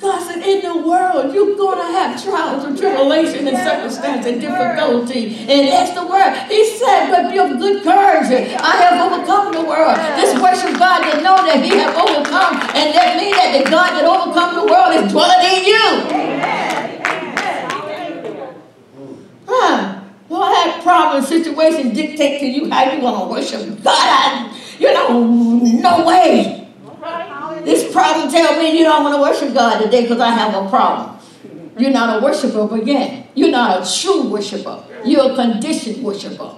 God 0.05 0.21
said, 0.21 0.45
in 0.45 0.61
the 0.61 0.77
world, 0.87 1.33
you're 1.33 1.57
going 1.57 1.79
to 1.79 1.91
have 1.97 2.23
trials 2.23 2.63
and 2.63 2.77
tribulation 2.77 3.47
and 3.47 3.57
circumstance 3.57 4.25
and 4.27 4.39
difficulty. 4.39 5.35
And 5.49 5.67
that's 5.67 5.97
the 5.97 6.05
word. 6.05 6.45
He 6.47 6.63
said, 6.77 7.09
but 7.09 7.31
be 7.31 7.39
of 7.39 7.57
good 7.57 7.83
courage. 7.83 8.29
I 8.29 8.75
have 8.85 9.11
overcome 9.11 9.51
the 9.51 9.65
world. 9.65 9.97
This 10.21 10.39
worship 10.39 10.77
God 10.77 11.09
to 11.09 11.21
know 11.21 11.37
that 11.41 11.57
he 11.57 11.69
have 11.81 11.97
overcome. 11.97 12.53
And 12.77 12.93
that 12.93 13.17
means 13.17 13.35
that 13.35 13.57
the 13.57 13.69
God 13.71 13.97
that 13.97 14.05
overcome 14.05 14.53
the 14.53 14.65
world 14.71 14.93
is 14.93 15.11
dwelling 15.11 15.41
in 15.41 15.65
you. 15.65 15.85
Huh. 19.47 20.01
Well, 20.29 20.51
that 20.51 20.83
problem 20.83 21.23
situation 21.23 21.95
dictate 21.95 22.41
to 22.41 22.45
you 22.45 22.69
how 22.69 22.91
you 22.91 23.01
want 23.01 23.23
to 23.23 23.27
worship 23.27 23.83
God. 23.83 23.95
I, 23.97 24.75
you 24.77 24.93
know, 24.93 25.23
no 25.23 26.05
way. 26.05 26.64
This 27.65 27.91
problem 27.91 28.31
tell 28.31 28.61
me 28.61 28.77
you 28.77 28.83
don't 28.83 29.03
want 29.03 29.15
to 29.15 29.21
worship 29.21 29.55
God 29.55 29.81
today 29.81 30.03
because 30.03 30.19
I 30.19 30.29
have 30.29 30.53
a 30.53 30.69
problem. 30.69 31.17
You're 31.79 31.91
not 31.91 32.21
a 32.21 32.23
worshiper 32.23 32.67
but 32.67 32.81
again. 32.81 33.27
You're 33.33 33.49
not 33.49 33.81
a 33.81 34.01
true 34.01 34.29
worshiper. 34.29 34.83
You're 35.03 35.31
a 35.31 35.35
conditioned 35.35 36.03
worshiper. 36.03 36.53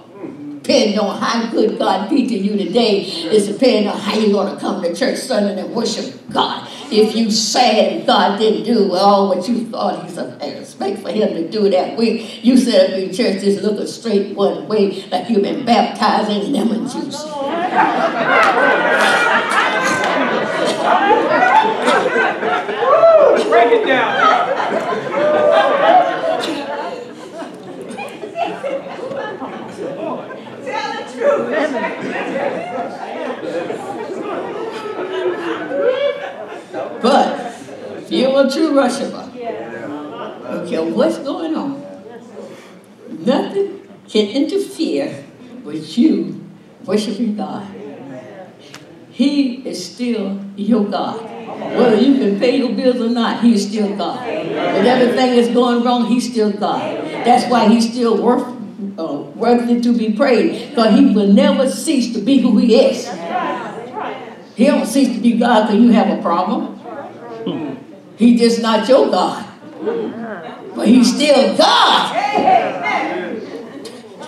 Depending 0.62 0.98
on 0.98 1.18
how 1.18 1.50
good 1.50 1.78
God 1.78 2.10
be 2.10 2.28
to 2.28 2.34
you 2.36 2.58
today 2.58 3.00
is 3.00 3.48
depending 3.48 3.88
on 3.88 3.98
how 3.98 4.14
you're 4.18 4.32
going 4.32 4.54
to 4.54 4.60
come 4.60 4.82
to 4.82 4.94
church 4.94 5.18
Sunday 5.18 5.58
and 5.58 5.74
worship 5.74 6.14
God. 6.30 6.68
If 6.92 7.16
you 7.16 7.30
sad 7.30 8.06
God 8.06 8.38
didn't 8.38 8.64
do 8.64 8.92
all 8.92 9.28
what 9.28 9.48
you 9.48 9.64
thought 9.66 10.04
He's 10.04 10.18
expect 10.18 11.00
for 11.00 11.10
Him 11.10 11.34
to 11.34 11.48
do 11.48 11.70
that 11.70 11.96
week, 11.96 12.44
you 12.44 12.58
sit 12.58 12.90
up 12.90 12.98
in 12.98 13.14
church 13.14 13.40
just 13.40 13.62
looking 13.62 13.86
straight 13.86 14.36
one 14.36 14.68
way 14.68 15.08
like 15.10 15.30
you've 15.30 15.42
been 15.42 15.64
baptized 15.64 16.30
in 16.30 16.52
lemon 16.52 16.86
juice. 16.86 17.24
Break 23.48 23.72
it 23.72 23.84
down. 23.86 24.10
Tell 30.64 30.90
the 30.92 31.02
truth. 31.12 31.48
But 37.02 37.28
if 37.98 38.12
you're 38.12 38.46
a 38.46 38.50
true 38.50 38.74
worshiper, 38.74 39.30
okay, 40.44 40.90
what's 40.90 41.18
going 41.18 41.54
on? 41.54 41.82
Nothing 43.08 43.88
can 44.08 44.26
interfere 44.28 45.24
with 45.64 45.98
you 45.98 46.44
worshiping 46.84 47.36
God. 47.36 47.66
He 49.18 49.66
is 49.66 49.84
still 49.84 50.38
your 50.54 50.84
God. 50.84 51.18
Whether 51.76 51.96
you 51.96 52.18
can 52.18 52.38
pay 52.38 52.58
your 52.58 52.70
bills 52.70 53.00
or 53.00 53.08
not, 53.10 53.42
He 53.42 53.52
is 53.54 53.66
still 53.66 53.96
God. 53.96 54.24
When 54.24 54.86
everything 54.86 55.34
is 55.34 55.48
going 55.48 55.82
wrong, 55.82 56.06
He's 56.06 56.30
still 56.30 56.52
God. 56.52 57.02
That's 57.26 57.50
why 57.50 57.66
He's 57.66 57.90
still 57.90 58.22
worth, 58.22 58.46
uh, 58.96 59.14
worthy 59.34 59.80
to 59.80 59.92
be 59.92 60.12
praised, 60.12 60.70
because 60.70 60.94
He 60.94 61.12
will 61.12 61.32
never 61.32 61.68
cease 61.68 62.14
to 62.14 62.20
be 62.20 62.38
who 62.38 62.58
He 62.58 62.78
is. 62.78 63.10
He 64.54 64.66
don't 64.66 64.86
cease 64.86 65.16
to 65.16 65.20
be 65.20 65.36
God 65.36 65.66
because 65.66 65.82
you 65.82 65.90
have 65.90 66.16
a 66.16 66.22
problem. 66.22 66.78
He's 68.16 68.38
just 68.38 68.62
not 68.62 68.88
your 68.88 69.10
God. 69.10 69.44
But 70.76 70.86
He's 70.86 71.12
still 71.12 71.56
God. 71.56 72.14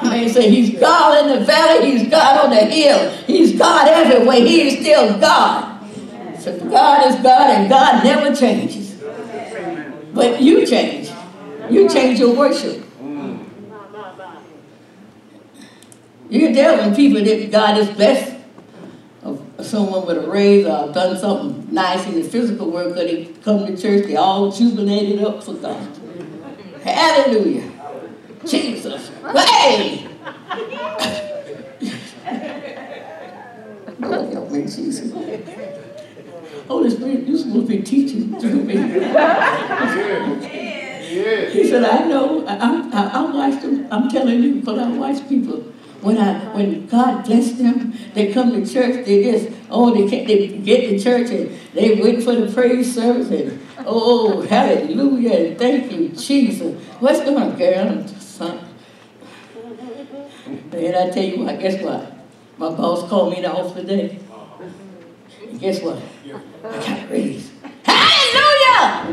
I 0.03 0.29
say 0.29 0.51
he's 0.51 0.79
God 0.79 1.27
in 1.27 1.39
the 1.39 1.45
valley, 1.45 1.93
he's 1.93 2.11
God 2.11 2.45
on 2.45 2.51
the 2.51 2.65
hill, 2.65 3.11
he's 3.27 3.59
God 3.59 3.89
everywhere, 3.89 4.37
he 4.37 4.69
is 4.69 4.81
still 4.81 5.19
God. 5.19 5.85
So 6.39 6.59
God 6.69 7.07
is 7.11 7.17
God 7.23 7.51
and 7.51 7.69
God 7.69 8.05
never 8.05 8.35
changes. 8.35 9.01
But 10.13 10.41
you 10.41 10.67
change. 10.67 11.11
You 11.71 11.89
change 11.89 12.19
your 12.19 12.35
worship. 12.35 12.85
You 16.29 16.41
can 16.41 16.55
tell 16.55 16.79
when 16.79 16.95
people 16.95 17.23
that 17.23 17.51
God 17.51 17.79
is 17.79 17.89
blessed 17.91 18.41
someone 19.65 20.07
with 20.07 20.25
a 20.25 20.31
raise 20.31 20.67
or 20.67 20.93
done 20.93 21.19
something 21.19 21.73
nice 21.73 22.07
in 22.07 22.15
the 22.15 22.25
physical 22.25 22.71
work, 22.71 22.95
that 22.95 23.07
they 23.07 23.27
come 23.43 23.67
to 23.67 23.77
church, 23.77 24.07
they 24.07 24.17
all 24.17 24.51
jubilated 24.51 25.23
up 25.23 25.43
for 25.43 25.55
God. 25.55 25.87
Hallelujah. 26.83 27.71
Jesus. 28.47 29.11
Hey! 29.35 30.07
Lord 33.99 34.33
help 34.33 34.51
me, 34.51 34.63
Jesus. 34.63 35.13
Holy 36.67 36.91
Spirit, 36.91 37.27
you're 37.27 37.39
supposed 37.39 37.67
to 37.69 37.77
be 37.77 37.83
teaching 37.83 38.39
through 38.41 38.63
me. 38.63 38.77
He 41.51 41.69
said, 41.69 41.85
I 41.85 42.07
know. 42.07 42.47
I, 42.47 42.55
I, 42.93 43.11
I 43.15 43.33
watched 43.33 43.63
them. 43.63 43.89
I'm 43.91 44.09
telling 44.09 44.43
you, 44.43 44.55
because 44.57 44.79
I 44.79 44.89
watch 44.91 45.29
people. 45.29 45.65
When 46.01 46.17
I 46.17 46.55
when 46.55 46.87
God 46.87 47.25
bless 47.27 47.53
them, 47.53 47.93
they 48.15 48.33
come 48.33 48.53
to 48.53 48.65
church. 48.73 49.05
They 49.05 49.23
just 49.23 49.51
oh 49.71 49.93
they 49.93 50.09
can't, 50.09 50.27
they 50.27 50.49
get 50.49 50.89
to 50.89 50.99
church 50.99 51.31
and 51.31 51.51
they 51.75 52.01
wait 52.01 52.23
for 52.23 52.35
the 52.35 52.51
praise 52.51 52.95
service 52.95 53.29
and 53.31 53.61
oh 53.85 54.41
hallelujah 54.41 55.33
and 55.33 55.59
thank 55.59 55.93
you 55.93 56.09
Jesus. 56.09 56.83
What's 57.01 57.21
going 57.21 57.37
on, 57.37 57.59
girl? 57.59 58.07
Son? 58.41 58.59
And 60.73 60.97
I 60.97 61.11
tell 61.11 61.23
you 61.23 61.45
what, 61.45 61.61
guess 61.61 61.83
what? 61.83 62.11
My 62.57 62.71
boss 62.71 63.07
called 63.07 63.33
me 63.33 63.37
in 63.37 63.43
the 63.43 63.53
office 63.53 63.75
today. 63.75 64.19
And 65.47 65.61
guess 65.61 65.83
what? 65.83 65.99
I 66.65 66.71
got 66.71 66.89
a 66.89 67.07
raise. 67.13 67.53
Hallelujah! 67.85 69.05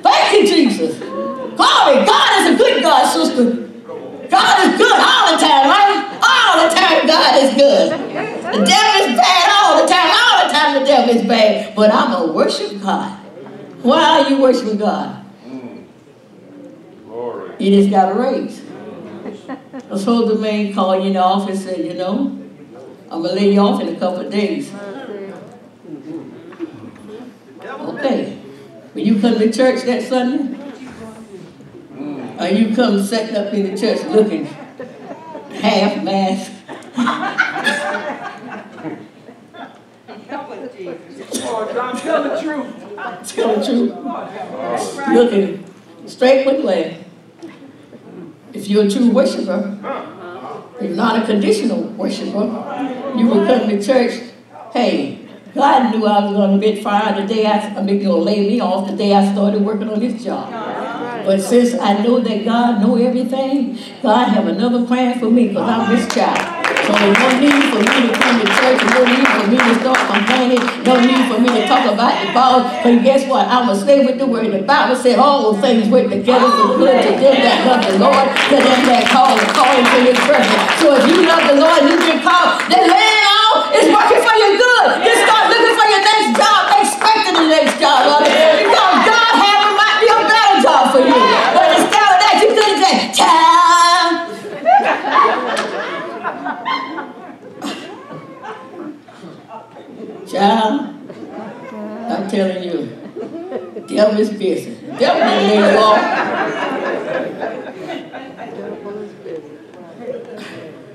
Thank 0.00 0.32
you, 0.32 0.46
Jesus. 0.46 0.98
Glory. 1.00 2.06
God 2.06 2.40
is 2.40 2.54
a 2.54 2.56
good 2.56 2.82
God, 2.84 3.12
sister. 3.12 3.44
God 4.30 4.64
is 4.64 4.78
good 4.78 4.94
all 4.94 5.32
the 5.32 5.38
time, 5.42 5.66
right? 5.66 6.06
All 6.22 6.68
the 6.68 6.72
time, 6.72 7.04
God 7.04 7.42
is 7.42 7.54
good. 7.56 7.90
The 7.90 8.64
devil 8.64 9.10
is 9.10 9.16
bad 9.18 9.50
all 9.50 9.82
the 9.82 9.88
time. 9.92 10.10
All 10.14 10.46
the 10.46 10.52
time, 10.52 10.80
the 10.80 10.86
devil 10.86 11.16
is 11.16 11.26
bad. 11.26 11.74
But 11.74 11.92
I'm 11.92 12.12
going 12.12 12.28
to 12.28 12.32
worship 12.32 12.80
God. 12.80 13.19
Why 13.82 14.20
are 14.20 14.30
you 14.30 14.42
worshiping 14.42 14.76
God? 14.76 15.24
Mm. 15.46 15.86
You 17.58 17.70
just 17.70 17.90
got 17.90 18.12
a 18.12 18.14
raise. 18.14 18.62
I 19.48 20.02
told 20.02 20.30
the 20.30 20.36
man 20.36 20.74
call 20.74 20.98
you 20.98 21.06
in 21.06 21.12
the 21.14 21.22
office 21.22 21.66
and 21.66 21.76
said, 21.76 21.84
you 21.84 21.94
know, 21.94 22.38
I'm 23.10 23.22
gonna 23.22 23.32
lay 23.32 23.52
you 23.52 23.60
off 23.60 23.80
in 23.80 23.88
a 23.88 23.98
couple 23.98 24.20
of 24.20 24.30
days. 24.30 24.72
Okay. 27.64 28.36
When 28.92 29.06
you 29.06 29.20
come 29.20 29.38
to 29.38 29.52
church 29.52 29.84
that 29.84 30.02
Sunday, 30.02 30.58
or 32.38 32.48
you 32.48 32.74
come 32.74 33.02
sitting 33.02 33.36
up 33.36 33.52
in 33.52 33.74
the 33.74 33.80
church 33.80 34.02
looking 34.06 34.48
half 40.30 40.48
masked. 40.48 41.42
Oh, 41.44 41.70
John, 41.72 41.96
tell 41.96 42.22
the 42.22 42.40
truth. 42.40 42.66
Tell 43.28 43.56
the 43.56 43.64
truth. 43.64 45.08
Looking 45.08 45.64
straight 46.06 46.46
with 46.46 46.62
glare. 46.62 47.04
If 48.52 48.68
you're 48.68 48.84
a 48.84 48.90
true 48.90 49.10
worshiper, 49.10 49.78
if 50.80 50.96
not 50.96 51.22
a 51.22 51.26
conditional 51.26 51.82
worshiper, 51.82 52.46
you 53.16 53.26
will 53.26 53.46
come 53.46 53.68
to 53.68 53.82
church. 53.82 54.32
Hey, 54.72 55.28
God 55.54 55.92
knew 55.92 56.06
I 56.06 56.24
was 56.24 56.32
going 56.32 56.60
to 56.60 56.66
get 56.66 56.82
fired 56.82 57.22
the 57.22 57.32
day 57.32 57.46
I, 57.46 57.58
I 57.58 57.82
mean, 57.82 58.02
going 58.02 58.04
to 58.04 58.14
lay 58.14 58.40
me 58.40 58.60
off 58.60 58.88
the 58.88 58.96
day 58.96 59.14
I 59.14 59.32
started 59.32 59.62
working 59.62 59.88
on 59.88 60.00
this 60.00 60.22
job. 60.22 60.50
But 61.24 61.40
since 61.40 61.74
I 61.74 62.02
know 62.02 62.20
that 62.20 62.44
God 62.44 62.80
know 62.80 62.96
everything, 62.96 63.78
God 64.02 64.28
have 64.28 64.46
another 64.46 64.86
plan 64.86 65.18
for 65.18 65.30
me 65.30 65.48
because 65.48 65.68
I'm 65.68 65.96
His 65.96 66.08
child. 66.14 66.59
No 66.90 67.28
need 67.38 67.70
for 67.70 67.78
me 67.78 68.10
to 68.10 68.12
come 68.18 68.36
to 68.40 68.46
church, 68.58 68.80
no 68.90 69.00
need 69.06 69.22
for 69.22 69.46
me 69.46 69.58
to 69.58 69.74
start 69.78 70.02
complaining, 70.10 70.62
no 70.82 70.98
need 70.98 71.22
for 71.30 71.38
me 71.38 71.48
to 71.54 71.62
talk 71.70 71.86
about 71.86 72.18
the 72.18 72.34
Bible. 72.34 72.66
But 72.82 73.02
guess 73.06 73.28
what? 73.30 73.46
I'm 73.46 73.66
going 73.66 73.78
to 73.78 73.84
stay 73.84 74.04
with 74.04 74.18
the 74.18 74.26
word. 74.26 74.50
The 74.50 74.62
Bible 74.66 74.96
said 74.96 75.18
all 75.18 75.52
those 75.52 75.62
things 75.62 75.88
work 75.88 76.10
together 76.10 76.50
for 76.50 76.82
good 76.82 76.98
to 76.98 77.10
them 77.14 77.36
that 77.46 77.62
love 77.62 77.82
the 77.86 77.94
Lord, 77.94 78.26
to 78.26 78.56
them 78.58 78.80
that 78.90 79.06
call 79.06 79.38
and 79.38 79.50
calling 79.54 79.86
to 79.86 79.98
His 80.02 80.18
purpose. 80.26 80.50
So 80.82 80.98
if 80.98 81.06
you 81.06 81.22
love 81.30 81.46
the 81.46 81.56
Lord, 81.62 81.80
you 81.86 81.96
can 82.02 82.18
call. 82.26 82.58
The 82.66 82.80
land 82.82 83.24
all 83.38 83.70
is 83.70 83.86
working 83.86 84.22
for 84.26 84.34
your 84.34 84.58
good. 84.58 85.06
Just 85.06 85.30
start 85.30 85.46
looking 85.46 85.76
for 85.78 85.86
your 85.86 86.02
next 86.02 86.42
job, 86.42 86.74
expecting 86.74 87.38
the 87.38 87.46
next 87.54 87.78
job. 87.78 88.18
Because 88.26 88.98
God 89.06 89.30
have 89.38 89.62
might 89.78 89.98
be 90.02 90.10
a 90.10 90.18
better 90.26 90.58
job 90.58 90.82
for 90.90 91.02
you. 91.06 91.14
But 91.54 91.70
instead 91.78 92.02
of 92.02 92.16
that, 92.18 92.34
you 92.42 92.50
could 92.50 92.66
have 92.66 92.82
said, 92.82 93.14
child. 93.14 94.26
Child, 100.40 100.96
I'm 102.08 102.30
telling 102.30 102.64
you, 102.64 102.88
devil 103.86 104.18
is 104.18 104.30
busy. 104.30 104.74
Devil 104.98 105.20
didn't 105.20 105.48
lay 105.48 105.74
you 105.74 106.69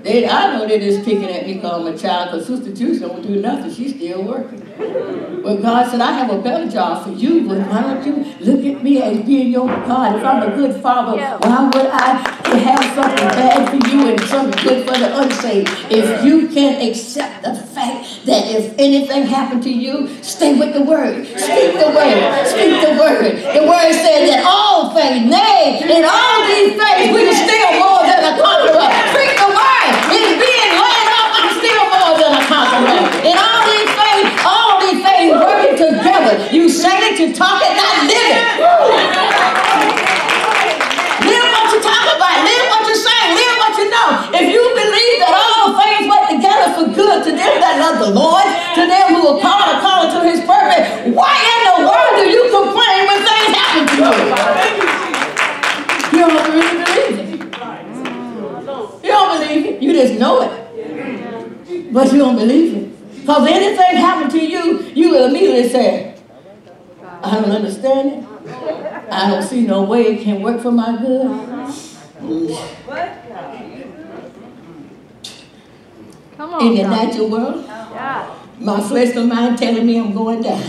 They, 0.06 0.30
I 0.30 0.54
know 0.54 0.68
they're 0.68 0.78
just 0.78 1.04
picking 1.04 1.32
at 1.32 1.48
me 1.48 1.56
because 1.56 1.82
I'm 1.82 1.88
a 1.92 1.98
child, 1.98 2.30
because 2.30 2.46
Sister 2.46 2.72
Juice 2.72 3.00
don't 3.00 3.24
do 3.24 3.42
nothing. 3.42 3.74
She's 3.74 3.96
still 3.96 4.22
working. 4.22 4.62
But 5.42 5.64
God 5.64 5.90
said, 5.90 6.00
I 6.00 6.12
have 6.12 6.30
a 6.30 6.40
better 6.40 6.70
job 6.70 7.04
for 7.04 7.12
you, 7.12 7.48
but 7.48 7.58
why 7.66 7.82
don't 7.82 8.06
you 8.06 8.14
look 8.40 8.64
at 8.64 8.84
me 8.84 9.02
as 9.02 9.26
being 9.26 9.52
your 9.52 9.66
God? 9.66 10.16
If 10.18 10.24
I'm 10.24 10.44
a 10.44 10.56
good 10.56 10.80
father, 10.84 11.18
why 11.18 11.66
would 11.74 11.90
I 11.90 12.22
have 12.54 12.86
something 12.94 13.30
bad 13.34 13.70
for 13.70 13.90
you 13.90 14.10
and 14.12 14.22
something 14.30 14.64
good 14.64 14.86
for 14.86 14.94
the 14.94 15.10
unsaved? 15.22 15.70
If 15.90 16.24
you 16.24 16.50
can 16.50 16.88
accept 16.88 17.42
the 17.42 17.56
fact 17.56 18.28
that 18.28 18.46
if 18.46 18.78
anything 18.78 19.24
happened 19.24 19.64
to 19.64 19.74
you, 19.74 20.08
stay 20.22 20.54
with 20.54 20.76
the 20.76 20.84
word. 20.84 21.26
Speak 21.26 21.82
the 21.82 21.90
word. 21.98 22.46
Speak 22.46 22.78
the 22.86 22.94
word. 23.02 23.42
The 23.58 23.66
word 23.66 23.92
said 24.06 24.30
that 24.30 24.46
all 24.46 24.94
things, 24.94 25.26
nay, 25.26 25.82
in 25.82 26.06
all 26.06 26.38
these 26.46 26.78
things, 26.78 27.10
we 27.10 27.26
are 27.26 27.34
still 27.34 27.72
more 27.82 28.06
than 28.06 28.22
a 28.22 28.34
conqueror. 28.38 28.86
Speak 29.18 29.34
the 29.34 29.50
word. 29.50 29.94
It's 30.08 30.38
being 30.38 30.72
laid 30.78 31.10
up, 31.18 31.30
I'm 31.34 31.50
still 31.58 31.86
more 31.90 32.14
than 32.18 32.34
a 32.34 32.44
conqueror. 32.46 33.06
In 33.26 33.36
all 33.38 33.62
these 33.66 33.92
things, 33.98 34.26
all 34.46 34.74
these 34.82 35.02
things 35.02 35.32
working 35.34 35.76
together. 35.78 36.34
You 36.54 36.70
say 36.70 36.94
it, 37.10 37.20
you 37.20 37.25
talk 37.36 37.60
it, 37.62 37.76
not 37.76 38.08
live 38.08 38.32
it. 38.32 38.42
Live 41.26 41.50
what 41.58 41.74
you 41.74 41.82
talk 41.82 42.06
about. 42.06 42.38
Live 42.46 42.66
what 42.70 42.86
you 42.86 42.96
say. 42.96 43.22
Live 43.34 43.56
what 43.58 43.74
you 43.82 43.90
know. 43.90 44.30
If 44.30 44.46
you 44.46 44.62
believe 44.78 45.18
that 45.26 45.34
all 45.34 45.74
things 45.74 46.06
work 46.06 46.30
together 46.30 46.70
for 46.78 46.86
good 46.94 47.26
to 47.26 47.32
them 47.34 47.54
that 47.66 47.82
love 47.82 47.98
the 47.98 48.12
Lord, 48.14 48.46
to 48.78 48.86
them 48.86 49.18
who 49.18 49.34
are 49.34 49.40
called 49.42 49.74
according 49.74 50.12
to 50.14 50.20
his 50.22 50.46
purpose, 50.46 50.86
why 51.18 51.34
in 51.34 51.60
the 51.66 51.78
world 51.90 52.14
do 52.22 52.30
you 52.30 52.46
complain 52.54 53.10
when 53.10 53.20
things 53.26 53.52
happen 53.58 53.84
to 53.90 53.96
you? 54.06 54.14
You 56.14 56.20
don't 56.30 56.46
really 56.54 56.78
believe 56.86 57.16
it. 57.26 57.30
You 59.02 59.10
don't 59.10 59.30
believe 59.40 59.66
it. 59.66 59.82
You 59.82 59.94
just 59.94 60.20
know 60.20 60.46
it. 60.46 61.92
But 61.92 62.12
you 62.14 62.20
don't 62.20 62.36
believe 62.36 62.76
it. 62.76 62.86
Because 63.22 63.48
anything 63.50 63.98
happened 63.98 64.30
to 64.32 64.46
you, 64.46 64.84
you 64.94 65.10
will 65.10 65.26
immediately 65.26 65.70
say, 65.70 66.15
I 67.26 67.42
don't 67.42 67.52
understand 67.52 68.24
it. 68.24 68.28
I 69.12 69.30
don't 69.30 69.44
see 69.44 69.66
no 69.66 69.84
way 69.84 70.16
it 70.16 70.24
can 70.24 70.42
work 70.42 70.62
for 70.62 70.72
my 70.72 70.98
good. 70.98 71.28
Come 76.38 76.54
on. 76.54 76.68
In 76.68 76.76
the 76.76 76.84
natural 76.84 77.30
world, 77.30 77.66
my 78.60 78.82
flesh 78.82 79.16
and 79.16 79.30
mind 79.30 79.58
telling 79.58 79.86
me 79.86 80.00
I'm 80.00 80.14
going 80.14 80.42
down. 80.42 80.64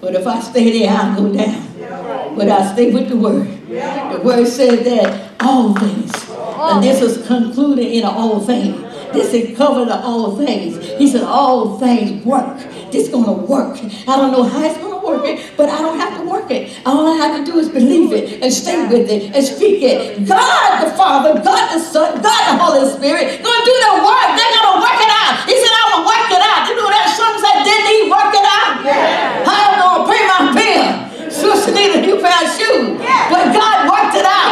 But 0.00 0.14
if 0.14 0.26
I 0.26 0.40
stay 0.40 0.78
there, 0.78 0.90
I'll 0.90 1.14
go 1.16 1.32
down. 1.32 2.36
But 2.36 2.48
I 2.48 2.72
stay 2.72 2.92
with 2.92 3.08
the 3.08 3.16
word. 3.16 3.46
The 3.68 4.20
word 4.24 4.46
says 4.46 4.84
that 4.84 5.32
all 5.40 5.74
things, 5.74 6.12
and 6.30 6.82
this 6.82 7.02
oh. 7.02 7.06
is 7.06 7.26
concluded 7.26 7.86
in 7.86 8.04
all 8.04 8.40
things. 8.40 8.80
This 9.12 9.34
is 9.34 9.56
covered 9.56 9.88
in 9.88 9.92
all 9.92 10.36
things. 10.36 10.84
He 10.98 11.08
said 11.08 11.22
all 11.22 11.78
things 11.78 12.24
work. 12.24 12.58
This 12.92 13.08
gonna 13.08 13.32
work. 13.32 13.78
I 14.06 14.16
don't 14.16 14.32
know 14.32 14.42
how 14.44 14.64
it's 14.64 14.78
gonna 14.78 14.89
work 15.10 15.26
it, 15.26 15.50
but 15.56 15.68
I 15.68 15.78
don't 15.82 15.98
have 15.98 16.16
to 16.18 16.22
work 16.28 16.50
it. 16.50 16.78
All 16.86 17.06
I 17.10 17.16
have 17.18 17.36
to 17.38 17.44
do 17.44 17.58
is 17.58 17.68
believe 17.68 18.12
it 18.12 18.40
and 18.42 18.52
stay 18.52 18.86
with 18.86 19.10
it 19.10 19.34
and 19.34 19.44
speak 19.44 19.82
it. 19.82 20.24
God 20.26 20.84
the 20.84 20.90
Father, 20.94 21.34
God 21.42 21.74
the 21.74 21.80
Son, 21.82 22.22
God 22.22 22.42
the 22.46 22.54
Holy 22.62 22.86
Spirit 22.94 23.42
gonna 23.42 23.64
do 23.66 23.74
the 23.90 23.94
work. 24.06 24.28
They're 24.38 24.54
gonna 24.54 24.78
work 24.78 25.00
it 25.02 25.10
out. 25.10 25.42
He 25.50 25.58
said, 25.58 25.74
I 25.74 25.82
will 25.90 26.06
work 26.06 26.30
it 26.30 26.38
out. 26.42 26.70
You 26.70 26.78
know 26.78 26.86
that 26.86 27.10
song 27.18 27.34
said, 27.42 27.66
didn't 27.66 27.90
he 27.90 28.06
work 28.06 28.30
it 28.30 28.46
out? 28.46 28.86
I'm 28.86 29.74
gonna 29.82 30.06
pay 30.06 30.22
my 30.30 30.54
bill. 30.54 31.10
Sister 31.30 31.70
need 31.74 31.98
a 31.98 32.00
new 32.06 32.22
pair 32.22 32.38
of 32.38 32.46
shoes. 32.54 33.02
But 33.30 33.50
God 33.50 33.76
worked 33.90 34.14
it 34.14 34.26
out. 34.26 34.50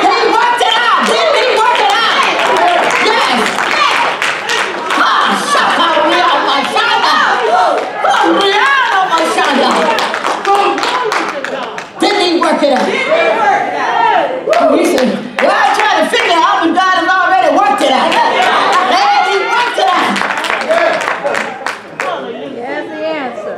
He 0.00 0.16
worked 0.32 0.62
it 0.64 0.72
out. 0.80 1.04
Didn't 1.08 1.36
he 1.36 1.46
work 1.60 1.76
it 1.80 1.92
out? 1.92 2.16
Yes. 3.04 3.36
Ah, 5.00 5.32
shaka, 5.48 5.88
riya, 6.08 6.28
my 6.48 6.60
shaka. 6.72 7.16
Ah, 8.04 8.24
riya, 8.36 8.68
my 9.12 9.20
shaka. 9.32 9.68
Didn't 12.00 12.20
he 12.20 12.36
work 12.40 12.60
it 12.62 12.72
out? 12.76 12.84
He 12.84 12.92
said, 14.92 15.08
well, 15.40 15.56
I'm 15.56 15.72
trying 15.76 15.98
to 16.04 16.08
figure 16.12 16.36
out, 16.36 16.60
but 16.62 16.72
God 16.76 16.94
has 17.00 17.08
already 17.08 17.50
worked 17.56 17.80
it 17.80 17.92
out. 17.96 18.12
And 18.92 19.24
he 19.30 19.36
worked 19.50 19.78
it 19.80 19.88
out. 19.88 20.12
There's 22.54 22.86
the 22.92 23.00
answer. 23.08 23.56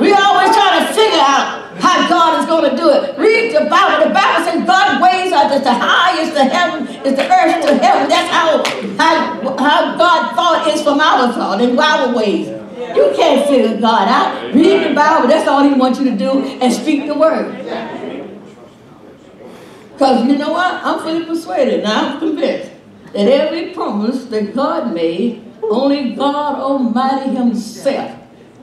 We 0.00 0.08
always 0.12 0.50
try 0.56 0.68
to 0.80 0.84
figure 0.92 1.20
out 1.20 1.68
how 1.80 2.08
God 2.08 2.40
is 2.40 2.41
going 2.52 2.70
to 2.70 2.76
do 2.76 2.90
it. 2.90 3.18
Read 3.18 3.54
the 3.54 3.64
Bible. 3.70 4.08
The 4.08 4.14
Bible 4.14 4.44
says 4.44 4.66
God's 4.66 5.02
ways 5.02 5.32
are 5.32 5.48
the 5.48 5.72
highest 5.72 6.34
the 6.34 6.44
heaven 6.44 6.86
is 7.06 7.16
the 7.16 7.24
earth 7.24 7.66
to 7.66 7.74
heaven. 7.78 8.08
That's 8.08 8.30
how, 8.30 8.62
how, 8.98 9.56
how 9.56 9.96
God 9.96 10.36
thought 10.36 10.68
is 10.68 10.82
from 10.82 11.00
our 11.00 11.32
thought 11.32 11.60
and 11.60 11.78
our 11.78 12.14
ways. 12.14 12.48
You 12.48 13.12
can't 13.16 13.48
figure 13.48 13.80
God 13.80 14.08
out. 14.08 14.54
Read 14.54 14.90
the 14.90 14.94
Bible. 14.94 15.28
That's 15.28 15.48
all 15.48 15.62
He 15.62 15.72
wants 15.72 15.98
you 15.98 16.10
to 16.10 16.16
do 16.16 16.42
and 16.60 16.72
speak 16.72 17.06
the 17.06 17.14
word. 17.14 17.56
Because 19.92 20.26
you 20.26 20.36
know 20.36 20.52
what? 20.52 20.74
I'm 20.84 20.98
fully 21.00 21.24
persuaded 21.24 21.84
now. 21.84 22.14
I'm 22.14 22.18
convinced 22.18 22.70
that 23.12 23.28
every 23.28 23.72
promise 23.72 24.26
that 24.26 24.54
God 24.54 24.92
made, 24.92 25.44
only 25.62 26.14
God 26.14 26.58
Almighty 26.58 27.30
Himself 27.30 28.18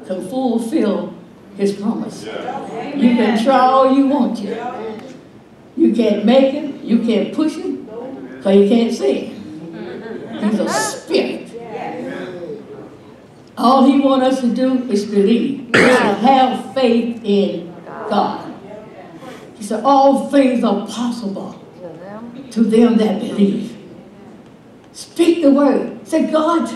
can 0.05 0.27
fulfill 0.27 1.13
His 1.59 1.73
promise. 1.73 2.23
You 2.23 3.15
can 3.19 3.43
try 3.43 3.59
all 3.59 3.93
you 3.93 4.07
want 4.07 4.37
to. 4.37 5.03
You 5.75 5.93
can't 5.93 6.23
make 6.23 6.53
Him, 6.53 6.79
you 6.81 6.99
can't 6.99 7.33
push 7.35 7.55
Him, 7.57 7.83
because 8.37 8.55
you 8.55 8.69
can't 8.69 8.93
see 8.93 9.13
Him. 9.25 10.39
He's 10.39 10.57
a 10.57 10.69
spirit. 10.69 11.51
All 13.57 13.83
He 13.91 13.99
wants 13.99 14.27
us 14.27 14.39
to 14.39 14.55
do 14.55 14.89
is 14.89 15.03
believe, 15.03 15.73
to 15.73 15.79
have 15.79 16.73
faith 16.73 17.19
in 17.25 17.75
God. 18.09 18.55
He 19.57 19.63
said, 19.65 19.83
All 19.83 20.29
things 20.29 20.63
are 20.63 20.87
possible 20.87 21.61
To 21.81 21.87
them. 21.89 22.49
to 22.51 22.63
them 22.63 22.95
that 22.99 23.19
believe. 23.19 23.75
Speak 24.93 25.41
the 25.41 25.51
word. 25.51 26.07
Say, 26.07 26.31
God, 26.31 26.73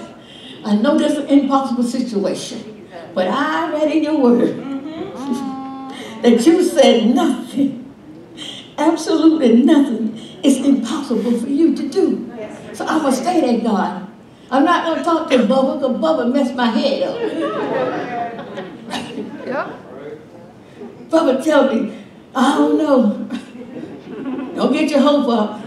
I 0.65 0.75
know 0.75 0.97
this 0.97 1.13
is 1.13 1.19
an 1.19 1.27
impossible 1.27 1.83
situation, 1.83 2.89
but 3.13 3.29
I 3.29 3.71
read 3.71 3.89
in 3.89 4.03
your 4.03 4.19
word 4.19 4.72
that 6.23 6.45
you 6.45 6.63
said 6.63 7.13
nothing, 7.13 7.93
absolutely 8.77 9.61
nothing 9.61 10.17
is 10.41 10.65
impossible 10.65 11.37
for 11.39 11.47
you 11.47 11.75
to 11.75 11.89
do. 11.89 12.31
So 12.73 12.85
I'm 12.85 13.01
going 13.01 13.13
to 13.13 13.19
stay 13.19 13.41
there, 13.41 13.59
God. 13.61 14.07
I'm 14.49 14.63
not 14.63 14.85
going 14.85 14.97
to 14.99 15.03
talk 15.03 15.29
to 15.29 15.37
Bubba 15.39 15.79
because 15.79 15.97
Bubba 15.97 16.31
messed 16.31 16.55
my 16.55 16.67
head 16.67 17.03
up. 17.03 17.19
yeah. 19.45 19.73
Bubba 21.09 21.43
tell 21.43 21.73
me, 21.73 22.03
I 22.33 22.57
don't 22.57 22.77
know. 22.77 23.27
Don't 24.55 24.71
get 24.71 24.89
your 24.89 25.01
hope 25.01 25.27
up. 25.27 25.59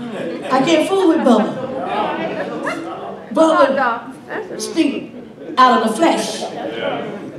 I 0.53 0.64
can't 0.64 0.88
fool 0.88 1.09
with 1.09 1.19
Bubba. 1.19 1.55
Come 2.64 2.87
on, 2.88 3.29
Bubba 3.35 3.77
Doc. 3.77 4.14
That's 4.27 4.51
it. 4.53 4.61
speak 4.61 5.12
out 5.59 5.83
of 5.83 5.90
the 5.90 5.97
flesh, 5.97 6.45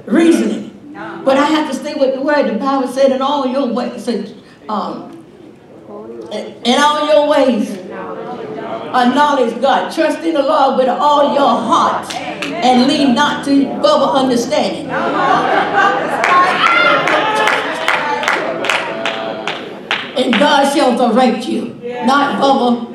reasoning. 0.06 0.77
But 0.98 1.38
I 1.38 1.46
have 1.46 1.70
to 1.70 1.76
stay 1.76 1.94
with 1.94 2.16
the 2.16 2.22
word. 2.22 2.48
The 2.48 2.58
Bible 2.58 2.88
said, 2.88 3.12
in 3.12 3.22
all 3.22 3.46
your 3.46 3.68
ways, 3.68 4.08
um, 4.68 5.14
in 6.32 6.80
all 6.80 7.08
your 7.08 7.28
ways, 7.30 7.70
acknowledge 7.72 9.62
God. 9.62 9.94
Trust 9.94 10.20
in 10.20 10.34
the 10.34 10.42
Lord 10.42 10.78
with 10.78 10.90
all 10.90 11.34
your 11.36 11.50
heart, 11.50 12.12
and 12.16 12.88
lean 12.88 13.14
not 13.14 13.46
to 13.46 13.52
Bubba 13.52 14.16
understanding. 14.16 14.90
And 20.18 20.34
God 20.34 20.74
shall 20.76 20.98
direct 20.98 21.48
you, 21.48 21.76
not 22.06 22.42
Bubba. 22.42 22.94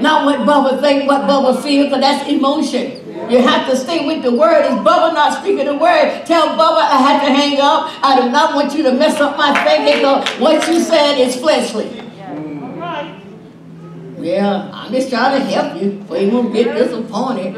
Not 0.00 0.24
what 0.26 0.40
Bubba 0.40 0.80
think, 0.80 1.06
what 1.08 1.22
Bubba 1.22 1.62
feel, 1.62 1.84
because 1.84 2.00
that's 2.00 2.28
emotion. 2.28 3.02
You 3.30 3.38
have 3.42 3.68
to 3.68 3.76
stay 3.76 4.06
with 4.06 4.22
the 4.22 4.30
word. 4.30 4.64
Is 4.66 4.76
Bubba 4.86 5.12
not 5.12 5.40
speaking 5.40 5.66
the 5.66 5.74
word? 5.74 6.24
Tell 6.26 6.48
Bubba 6.48 6.78
I 6.78 6.98
had 6.98 7.26
to 7.26 7.32
hang 7.32 7.58
up. 7.60 7.90
I 8.02 8.20
do 8.20 8.30
not 8.30 8.54
want 8.54 8.74
you 8.74 8.82
to 8.84 8.92
mess 8.92 9.20
up 9.20 9.36
my 9.36 9.52
because 9.52 10.28
what 10.40 10.68
you 10.68 10.80
said 10.80 11.18
is 11.18 11.36
fleshly. 11.36 12.02
Yeah, 14.18 14.70
I'm 14.72 14.92
just 14.92 15.10
trying 15.10 15.40
to 15.40 15.44
help 15.46 15.82
you 15.82 16.04
so 16.08 16.16
you 16.16 16.30
won't 16.30 16.52
get 16.52 16.74
disappointed. 16.74 17.54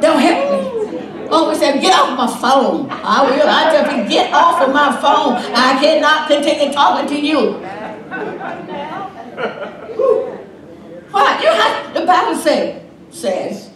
Don't 0.00 0.20
help 0.20 0.50
me. 0.50 1.28
Always 1.28 1.58
said, 1.60 1.80
get 1.80 1.94
off 1.94 2.18
my 2.18 2.26
phone. 2.40 2.88
I 2.90 3.22
will. 3.22 3.48
I 3.48 3.70
tell 3.70 3.96
you, 3.96 4.08
get 4.08 4.32
off 4.32 4.60
of 4.60 4.74
my 4.74 4.90
phone. 5.00 5.36
I 5.54 5.78
cannot 5.80 6.26
continue 6.26 6.72
talking 6.72 7.06
to 7.08 7.20
you. 7.20 7.52
Why? 11.12 11.40
You 11.42 11.48
have, 11.48 11.94
the 11.94 12.04
Bible 12.04 12.34
say, 12.36 12.79
says, 13.10 13.70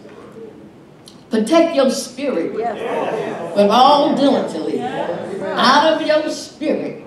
protect 1.29 1.75
your 1.75 1.89
spirit 1.89 2.53
with 2.53 3.69
all 3.69 4.15
diligently. 4.15 4.81
Out 4.81 5.93
of 5.93 6.07
your 6.07 6.29
spirit 6.29 7.03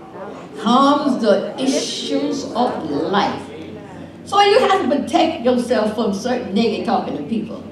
comes 0.59 1.23
the 1.23 1.61
issues 1.61 2.45
of 2.53 2.91
life. 2.91 3.43
So 4.25 4.41
you 4.43 4.59
have 4.61 4.83
to 4.83 4.97
protect 4.97 5.45
yourself 5.45 5.95
from 5.95 6.13
certain 6.13 6.55
negative 6.55 6.87
talking 6.87 7.17
to 7.17 7.23
people. 7.25 7.65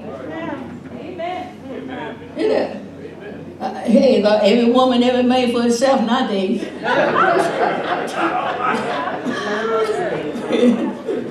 You 2.36 2.48
know? 2.48 2.82
Uh, 3.60 3.74
hey, 3.84 4.22
every 4.22 4.70
woman 4.70 5.02
ever 5.02 5.22
made 5.22 5.52
for 5.52 5.62
herself 5.62 6.02
nowadays. 6.02 6.60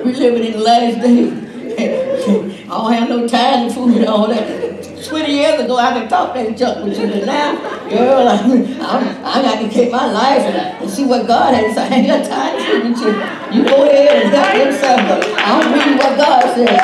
we 0.03 0.13
living 0.13 0.43
in 0.45 0.53
the 0.53 0.59
last 0.59 1.01
days. 1.01 1.44
I 1.77 2.67
don't 2.67 2.93
have 2.93 3.09
no 3.09 3.27
time 3.27 3.67
to 3.67 3.73
fool 3.73 3.95
and 3.95 4.05
all 4.05 4.27
that. 4.27 5.05
20 5.05 5.31
years 5.31 5.59
ago, 5.59 5.77
I 5.77 5.99
could 5.99 6.09
talk 6.09 6.33
that 6.33 6.57
junk 6.57 6.85
with 6.85 6.97
you, 6.97 7.07
but 7.07 7.25
now, 7.25 7.53
girl, 7.89 8.27
I, 8.27 8.37
I, 8.81 9.39
I 9.39 9.41
got 9.41 9.61
to 9.61 9.69
keep 9.69 9.91
my 9.91 10.11
life 10.11 10.41
and, 10.41 10.89
see 10.89 11.05
what 11.05 11.27
God 11.27 11.53
has. 11.53 11.77
I 11.77 11.87
ain't 11.87 12.07
got 12.07 12.25
time 12.25 12.57
to 12.57 12.89
with 12.89 12.99
you. 13.01 13.11
You 13.57 13.69
go 13.69 13.83
ahead 13.83 14.23
and 14.23 14.33
help 14.33 14.55
yourself, 14.55 15.01
but 15.07 15.21
I'm 15.37 15.73
reading 15.73 15.97
what 15.97 16.17
God 16.17 16.43
said. 16.55 16.81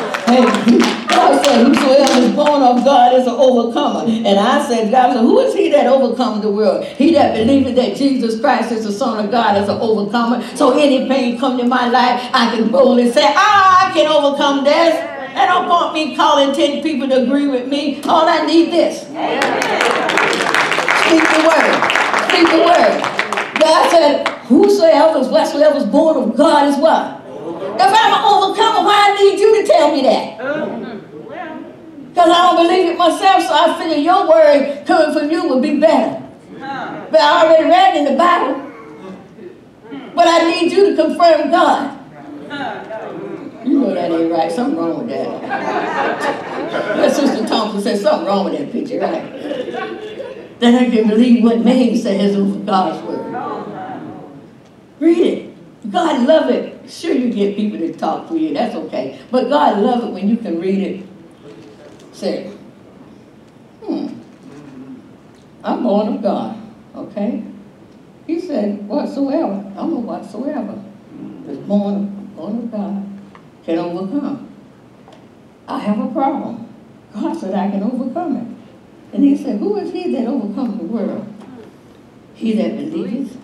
Hey, 0.30 0.44
God 1.08 1.29
said, 1.50 1.66
whosoever 1.66 2.20
is 2.20 2.34
born 2.34 2.62
of 2.62 2.84
God 2.84 3.14
is 3.14 3.26
an 3.26 3.34
overcomer. 3.34 4.04
And 4.06 4.38
I 4.38 4.66
said, 4.66 4.90
God 4.90 5.14
said, 5.14 5.20
who 5.20 5.40
is 5.40 5.54
he 5.54 5.70
that 5.70 5.86
overcomes 5.86 6.42
the 6.42 6.50
world? 6.50 6.84
He 6.84 7.12
that 7.14 7.34
believeth 7.34 7.76
that 7.76 7.96
Jesus 7.96 8.40
Christ 8.40 8.72
is 8.72 8.84
the 8.84 8.92
Son 8.92 9.24
of 9.24 9.30
God 9.30 9.60
is 9.60 9.68
an 9.68 9.78
overcomer. 9.80 10.42
So 10.56 10.78
any 10.78 11.08
pain 11.08 11.38
come 11.38 11.58
to 11.58 11.64
my 11.64 11.88
life, 11.88 12.30
I 12.32 12.54
can 12.54 12.70
boldly 12.70 13.10
say, 13.10 13.24
ah, 13.24 13.88
I 13.88 13.92
can 13.92 14.06
overcome 14.06 14.64
this. 14.64 14.94
And 14.94 15.48
don't 15.48 15.68
want 15.68 15.94
me 15.94 16.16
calling 16.16 16.54
10 16.54 16.82
people 16.82 17.08
to 17.08 17.22
agree 17.22 17.48
with 17.48 17.68
me. 17.68 18.02
All 18.02 18.28
I 18.28 18.44
need 18.46 18.72
this. 18.72 19.02
Speak 19.02 19.16
the 21.22 21.42
word. 21.46 21.74
Speak 22.28 22.46
the 22.50 22.62
word. 22.66 23.02
God 23.60 23.90
said, 23.90 24.28
whosoever 24.46 25.18
is 25.18 25.28
whatsoever 25.28 25.78
is 25.78 25.84
born 25.84 26.16
of 26.16 26.36
God 26.36 26.68
is 26.68 26.76
what? 26.76 27.20
If 27.72 27.86
I'm 27.86 28.12
an 28.12 28.24
overcomer, 28.24 28.84
why 28.84 29.08
I 29.08 29.22
need 29.22 29.38
you 29.38 29.62
to 29.62 29.66
tell 29.66 29.92
me 29.94 30.02
that? 30.02 30.89
Because 32.10 32.28
I 32.28 32.42
don't 32.42 32.66
believe 32.66 32.90
it 32.90 32.98
myself, 32.98 33.42
so 33.42 33.54
I 33.54 33.78
figure 33.78 33.96
your 33.96 34.28
word 34.28 34.84
coming 34.86 35.14
from 35.16 35.30
you 35.30 35.48
would 35.48 35.62
be 35.62 35.78
better. 35.78 36.26
But 36.58 37.20
I 37.20 37.46
already 37.46 37.64
read 37.64 37.96
in 37.96 38.04
the 38.04 38.16
Bible. 38.18 38.70
But 40.14 40.26
I 40.26 40.50
need 40.50 40.72
you 40.72 40.90
to 40.90 41.02
confirm 41.02 41.50
God. 41.50 41.98
You 43.64 43.78
know 43.80 43.94
that 43.94 44.10
ain't 44.10 44.32
right. 44.32 44.50
Something 44.50 44.76
wrong 44.78 45.06
with 45.06 45.08
that. 45.08 46.36
That 46.70 47.12
Sister 47.12 47.46
Thompson 47.48 47.80
said 47.80 47.98
something 47.98 48.28
wrong 48.28 48.44
with 48.44 48.58
that 48.58 48.70
picture, 48.70 49.00
right? 49.00 49.24
Then 50.60 50.74
I 50.76 50.88
can 50.88 51.08
believe 51.08 51.42
what 51.42 51.64
man 51.64 51.96
says 51.96 52.36
over 52.36 52.58
God's 52.60 53.02
word. 53.04 53.20
Read 55.00 55.18
it. 55.18 55.90
God 55.90 56.26
love 56.28 56.50
it. 56.50 56.88
Sure, 56.88 57.12
you 57.12 57.32
get 57.32 57.56
people 57.56 57.78
to 57.78 57.92
talk 57.94 58.28
to 58.28 58.38
you. 58.38 58.54
That's 58.54 58.74
okay. 58.74 59.18
But 59.30 59.48
God 59.48 59.78
love 59.78 60.04
it 60.04 60.12
when 60.12 60.28
you 60.28 60.36
can 60.36 60.60
read 60.60 60.78
it. 60.78 61.06
Say, 62.20 62.48
hmm, 63.82 64.08
I'm 65.64 65.82
born 65.82 66.16
of 66.16 66.22
God. 66.22 66.54
Okay? 66.94 67.42
He 68.26 68.38
said, 68.38 68.86
whatsoever. 68.86 69.72
I'm 69.74 69.94
a 69.94 70.00
whatsoever. 70.00 70.84
Is 71.48 71.56
born, 71.60 72.26
born 72.36 72.58
of 72.58 72.70
God 72.70 73.08
can 73.64 73.78
overcome. 73.78 74.54
I 75.66 75.78
have 75.78 75.98
a 75.98 76.12
problem. 76.12 76.68
God 77.14 77.38
said 77.38 77.54
I 77.54 77.70
can 77.70 77.82
overcome 77.82 78.36
it. 78.36 79.14
And 79.14 79.24
he 79.24 79.34
said, 79.34 79.58
Who 79.58 79.78
is 79.78 79.90
he 79.90 80.14
that 80.14 80.26
overcomes 80.26 80.76
the 80.76 80.84
world? 80.84 81.26
He 82.34 82.52
that 82.52 82.76
believes 82.76 83.34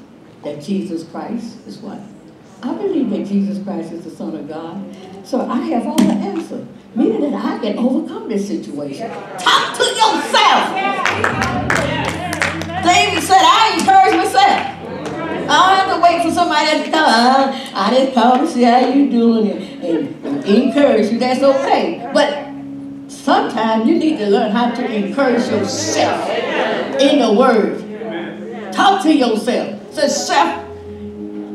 that 0.44 0.62
Jesus 0.62 1.08
Christ 1.08 1.66
is 1.66 1.78
what? 1.78 1.98
I 2.62 2.74
believe 2.74 3.08
that 3.08 3.24
Jesus 3.24 3.64
Christ 3.64 3.92
is 3.92 4.04
the 4.04 4.10
Son 4.10 4.36
of 4.36 4.46
God. 4.46 4.84
So 5.24 5.40
I 5.40 5.62
have 5.62 5.86
all 5.86 5.96
the 5.96 6.12
answer. 6.12 6.66
Meaning 6.96 7.30
that 7.30 7.44
I 7.44 7.58
can 7.58 7.78
overcome 7.78 8.26
this 8.26 8.48
situation. 8.48 9.10
Talk 9.10 9.76
to 9.76 9.84
yourself. 9.84 10.72
David 12.82 13.22
said, 13.22 13.42
I 13.42 13.76
encourage 13.78 14.16
myself. 14.16 14.76
I 15.48 15.58
don't 15.58 15.76
have 15.76 15.94
to 15.94 16.02
wait 16.02 16.22
for 16.22 16.30
somebody 16.30 16.84
to 16.84 16.90
come. 16.90 17.52
I 17.74 17.90
just 17.94 18.14
call 18.14 18.38
to 18.38 18.46
see 18.46 18.62
how 18.62 18.78
you 18.78 19.10
doing 19.10 19.50
and, 19.50 20.24
and 20.24 20.44
encourage 20.46 21.12
you. 21.12 21.18
That's 21.18 21.42
okay. 21.42 22.10
But 22.14 22.46
sometimes 23.10 23.86
you 23.86 23.98
need 23.98 24.16
to 24.16 24.30
learn 24.30 24.52
how 24.52 24.74
to 24.74 24.90
encourage 24.90 25.46
yourself 25.50 26.30
in 26.98 27.18
the 27.18 27.30
Word. 27.30 28.72
Talk 28.72 29.02
to 29.02 29.14
yourself. 29.14 29.94
Say, 29.94 30.08
self, 30.08 30.65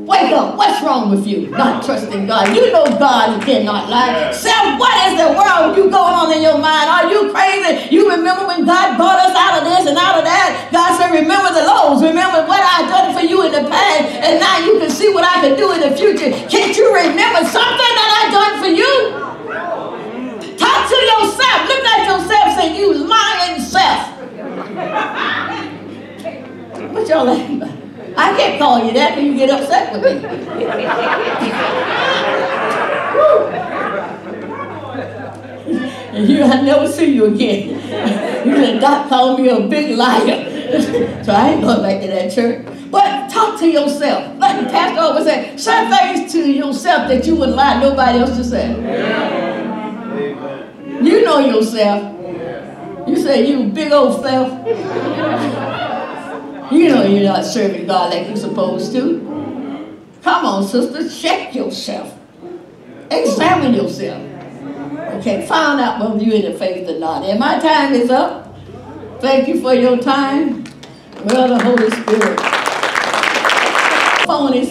wake 0.05 0.31
up. 0.33 0.57
What's 0.57 0.81
wrong 0.83 1.09
with 1.09 1.27
you? 1.27 1.47
Not 1.49 1.83
trusting 1.85 2.25
God. 2.25 2.55
You 2.55 2.71
know 2.71 2.85
God 2.97 3.41
cannot 3.43 3.89
lie. 3.89 4.31
Self, 4.31 4.79
what 4.79 4.93
is 5.07 5.17
the 5.19 5.29
world 5.37 5.77
you 5.77 5.89
going 5.89 6.15
on 6.15 6.31
in 6.33 6.41
your 6.41 6.57
mind? 6.57 6.89
Are 6.89 7.05
you 7.09 7.31
crazy? 7.31 7.93
You 7.93 8.09
remember 8.09 8.47
when 8.47 8.65
God 8.65 8.97
brought 8.97 9.19
us 9.19 9.35
out 9.35 9.61
of 9.61 9.63
this 9.65 9.87
and 9.87 9.97
out 9.97 10.17
of 10.17 10.25
that? 10.25 10.69
God 10.71 10.97
said, 10.97 11.13
remember 11.13 11.53
the 11.53 11.65
lows. 11.65 12.01
Remember 12.01 12.45
what 12.47 12.61
I 12.61 12.87
done 12.89 13.13
for 13.13 13.21
you 13.21 13.45
in 13.45 13.51
the 13.51 13.69
past. 13.69 14.09
And 14.25 14.39
now 14.39 14.57
you 14.65 14.79
can 14.79 14.89
see 14.89 15.13
what 15.13 15.23
I 15.23 15.41
can 15.41 15.57
do 15.57 15.71
in 15.73 15.81
the 15.81 15.95
future. 15.95 16.31
Can't 16.49 16.75
you 16.75 16.89
remember 16.93 17.45
something 17.45 17.91
that 17.97 18.09
I 18.17 18.23
done 18.33 18.53
for 18.61 18.71
you? 18.71 18.93
Talk 20.57 20.81
to 20.89 20.97
yourself. 20.97 21.59
Look 21.69 21.83
at 21.85 22.01
yourself. 22.09 22.47
Say, 22.57 22.77
you 22.77 22.93
lying 23.05 23.61
self. 23.61 24.17
What 26.91 27.07
y'all 27.07 27.25
laughing 27.25 27.61
about? 27.61 27.81
I 28.17 28.35
can't 28.35 28.59
call 28.59 28.85
you 28.85 28.93
that 28.93 29.15
because 29.15 29.23
you 29.23 29.35
get 29.35 29.49
upset 29.49 29.93
with 29.93 30.03
me. 30.03 30.09
and 36.10 36.10
you, 36.29 36.43
I 36.43 36.61
never 36.61 36.87
see 36.87 37.13
you 37.13 37.25
again. 37.25 37.69
you 38.47 38.55
said, 38.55 38.79
Doc 38.79 39.09
called 39.09 39.39
me 39.39 39.49
a 39.49 39.59
big 39.67 39.97
liar. 39.97 40.49
so 41.23 41.33
I 41.33 41.49
ain't 41.49 41.61
going 41.61 41.81
back 41.81 42.01
to 42.01 42.07
that 42.07 42.31
church. 42.31 42.65
But 42.89 43.29
talk 43.29 43.59
to 43.59 43.67
yourself. 43.67 44.37
Like 44.39 44.63
the 44.63 44.69
pastor 44.69 45.01
always 45.01 45.25
said, 45.25 45.59
say 45.59 45.89
things 45.89 46.31
to 46.33 46.51
yourself 46.51 47.07
that 47.07 47.25
you 47.25 47.35
wouldn't 47.35 47.57
lie 47.57 47.79
nobody 47.79 48.19
else 48.19 48.35
to 48.37 48.43
say. 48.43 48.69
You 51.01 51.25
know 51.25 51.39
yourself. 51.39 52.17
You 53.07 53.17
say 53.17 53.47
you 53.47 53.69
big 53.69 53.91
old 53.91 54.21
self. 54.21 54.67
You 56.71 56.89
know 56.89 57.05
you're 57.05 57.23
not 57.23 57.43
serving 57.43 57.87
God 57.87 58.13
like 58.13 58.27
you're 58.27 58.37
supposed 58.37 58.93
to. 58.93 59.19
Come 60.21 60.45
on, 60.45 60.63
sister, 60.63 61.09
check 61.09 61.55
yourself. 61.55 62.17
Examine 63.09 63.73
yourself. 63.73 64.30
Okay, 65.21 65.45
find 65.45 65.79
out 65.79 65.99
whether 65.99 66.23
you're 66.23 66.43
in 66.43 66.51
the 66.51 66.57
faith 66.57 66.89
or 66.89 66.97
not. 66.97 67.23
And 67.23 67.39
my 67.39 67.59
time 67.59 67.93
is 67.93 68.09
up. 68.09 68.57
Thank 69.21 69.47
you 69.47 69.61
for 69.61 69.71
your 69.71 69.99
time. 69.99 70.63
Well, 71.25 71.47
the 71.47 71.63
Holy 71.63 71.91
Spirit. 71.91 72.39
Phone 74.25 74.55
is 74.55 74.67